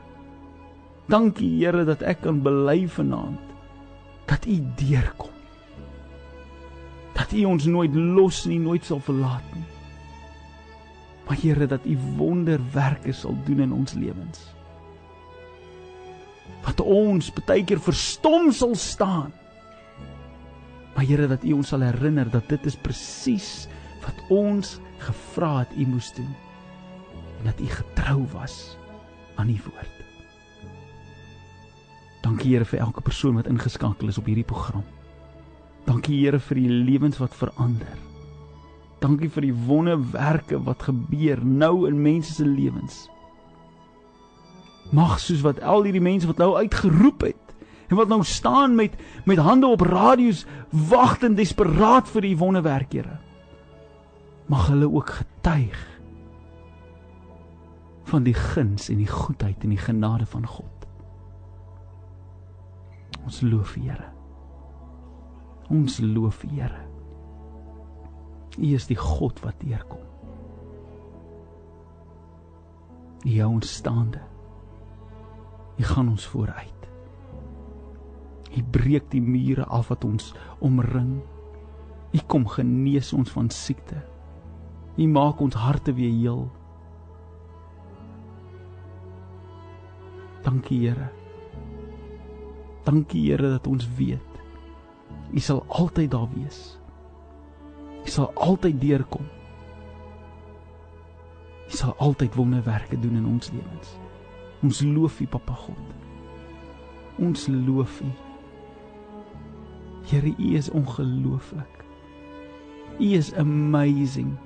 Dankie 1.05 1.51
Here 1.59 1.83
dat 1.85 2.01
ek 2.01 2.23
kan 2.25 2.41
bely 2.41 2.87
vanaand 2.89 3.51
dat 4.25 4.45
U 4.49 4.55
deurkom. 4.79 5.29
Dat 7.13 7.35
U 7.35 7.43
ons 7.45 7.65
nooit 7.69 7.93
los 7.93 8.45
nie, 8.49 8.59
nooit 8.59 8.85
sal 8.85 9.03
verlaat 9.03 9.45
nie. 9.53 9.67
Maar 11.27 11.37
Here 11.37 11.67
dat 11.69 11.85
U 11.85 11.97
wonderwerke 12.17 13.13
sal 13.13 13.37
doen 13.45 13.61
in 13.67 13.73
ons 13.73 13.93
lewens. 13.93 14.49
Wat 16.63 16.81
ons 16.81 17.29
baie 17.45 17.63
keer 17.67 17.81
verstom 17.83 18.49
sal 18.55 18.73
staan 18.79 19.33
Maar 20.95 21.05
Here 21.05 21.27
dat 21.27 21.43
U 21.43 21.51
ons 21.57 21.73
sal 21.73 21.85
herinner 21.85 22.29
dat 22.29 22.49
dit 22.49 22.65
is 22.65 22.77
presies 22.77 23.67
wat 24.03 24.19
ons 24.29 24.77
gevra 25.03 25.63
het 25.63 25.73
U 25.77 25.87
moes 25.87 26.13
doen 26.13 26.29
en 27.39 27.49
dat 27.49 27.59
U 27.59 27.67
getrou 27.67 28.23
was 28.31 28.77
aan 29.35 29.49
U 29.49 29.57
woord. 29.65 29.99
Dankie 32.23 32.53
Here 32.53 32.65
vir 32.65 32.79
elke 32.79 33.01
persoon 33.01 33.35
wat 33.35 33.49
ingeskakel 33.51 34.07
is 34.07 34.17
op 34.17 34.29
hierdie 34.29 34.47
program. 34.47 34.85
Dankie 35.83 36.21
Here 36.21 36.39
vir 36.39 36.61
die 36.61 36.69
lewens 36.69 37.19
wat 37.19 37.35
verander. 37.35 37.97
Dankie 39.03 39.27
vir 39.29 39.49
die 39.49 39.55
wonderwerke 39.67 40.61
wat 40.63 40.85
gebeur 40.87 41.41
nou 41.43 41.89
in 41.89 41.99
mense 42.01 42.31
se 42.37 42.45
lewens. 42.47 43.09
Mag 44.95 45.17
soos 45.19 45.41
wat 45.43 45.59
al 45.59 45.83
hierdie 45.83 46.03
mense 46.03 46.29
wat 46.29 46.39
nou 46.39 46.53
uitgeroep 46.55 47.27
het 47.27 47.42
en 47.93 47.99
wat 47.99 48.09
nou 48.09 48.23
staan 48.25 48.75
met 48.75 48.97
met 49.29 49.37
hande 49.37 49.69
op 49.69 49.81
radio's 49.85 50.45
wagtend 50.89 51.37
desperaat 51.37 52.09
vir 52.09 52.25
u 52.25 52.35
wonderwerk, 52.37 52.93
Here. 52.93 53.17
Mag 54.49 54.67
hulle 54.67 54.89
ook 54.89 55.09
getuig 55.09 55.79
van 58.03 58.23
die 58.23 58.33
guns 58.33 58.89
en 58.89 58.97
die 58.97 59.09
goedheid 59.09 59.63
en 59.63 59.69
die 59.69 59.81
genade 59.81 60.25
van 60.25 60.47
God. 60.47 60.87
Ons 63.23 63.41
loof 63.41 63.75
U, 63.77 63.81
Here. 63.81 64.09
Ons 65.69 65.99
loof 65.99 66.43
U, 66.43 66.49
Here. 66.51 66.83
U 68.57 68.73
is 68.75 68.85
die 68.89 68.99
God 68.99 69.39
wat 69.45 69.63
deurkom. 69.63 70.03
U 73.23 73.39
hou 73.39 73.49
ons 73.55 73.75
staande. 73.79 74.21
U 75.79 75.83
gaan 75.83 76.09
ons 76.11 76.27
vooruit. 76.27 76.72
U 78.53 78.63
breek 78.71 79.09
die 79.11 79.21
mure 79.21 79.65
af 79.65 79.89
wat 79.89 80.03
ons 80.03 80.33
omring. 80.59 81.21
U 82.13 82.19
kom 82.27 82.47
genees 82.47 83.13
ons 83.13 83.31
van 83.33 83.49
siekte. 83.49 84.03
U 84.97 85.07
maak 85.07 85.41
ons 85.41 85.57
harte 85.57 85.93
weer 85.93 86.13
heel. 86.13 86.45
Dankie 90.43 90.83
Here. 90.83 91.09
Dankie 92.83 93.31
Here 93.31 93.55
dat 93.55 93.67
ons 93.67 93.87
weet 93.97 94.33
U 95.33 95.39
sal 95.39 95.65
altyd 95.67 96.11
daar 96.11 96.27
wees. 96.33 96.79
U 98.05 98.09
sal 98.09 98.33
altyd 98.33 98.81
deurkom. 98.81 99.25
U 101.67 101.71
sal 101.71 101.95
altyd 101.97 102.35
wonderwerke 102.35 102.99
doen 102.99 103.15
in 103.15 103.25
ons 103.25 103.51
lewens. 103.51 103.95
Ons 104.61 104.81
loof 104.81 105.19
U 105.19 105.27
Papa 105.27 105.53
God. 105.53 105.95
Ons 107.17 107.47
loof 107.47 108.01
U. 108.01 108.11
Here, 110.03 110.33
U 110.37 110.55
is 110.55 110.69
ongelooflik. 110.69 111.85
U 112.99 113.03
is 113.03 113.33
amazing. 113.33 114.37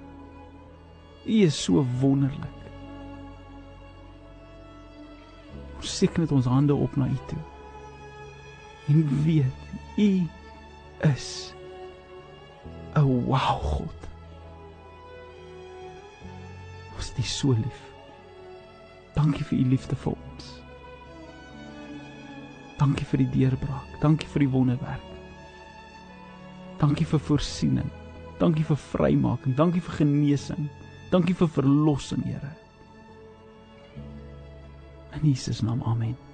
U 1.25 1.31
is 1.31 1.63
so 1.63 1.85
wonderlik. 1.99 2.55
Ons 5.77 5.95
steek 5.95 6.17
net 6.17 6.31
ons 6.31 6.45
hande 6.45 6.75
op 6.75 6.95
na 6.95 7.07
U 7.07 7.19
toe. 7.27 7.43
En 8.87 9.23
weet, 9.23 9.65
U 9.97 10.09
is 11.13 11.53
'n 12.95 13.25
wow 13.25 13.59
God. 13.61 14.07
Ons 16.95 17.13
is 17.15 17.37
so 17.37 17.49
lief. 17.49 17.81
Dankie 19.13 19.45
vir 19.45 19.59
U 19.59 19.63
liefde 19.69 19.95
vir 19.95 20.13
ons. 20.13 20.61
Dankie 22.77 23.05
vir 23.05 23.17
die 23.17 23.29
deurbraak. 23.29 24.01
Dankie 24.01 24.29
vir 24.29 24.39
die 24.39 24.49
wonderwerk. 24.49 25.06
Dankie 26.77 27.05
vir 27.05 27.19
voorsiening. 27.19 27.89
Dankie 28.39 28.65
vir 28.65 28.77
vrymaking. 28.77 29.55
Dankie 29.57 29.81
vir 29.81 29.97
genesing. 30.03 30.69
Dankie 31.11 31.35
vir 31.35 31.47
verlossing, 31.47 32.23
Here. 32.23 32.51
In 35.13 35.23
Jesus 35.23 35.61
naam. 35.61 35.81
Amen. 35.83 36.27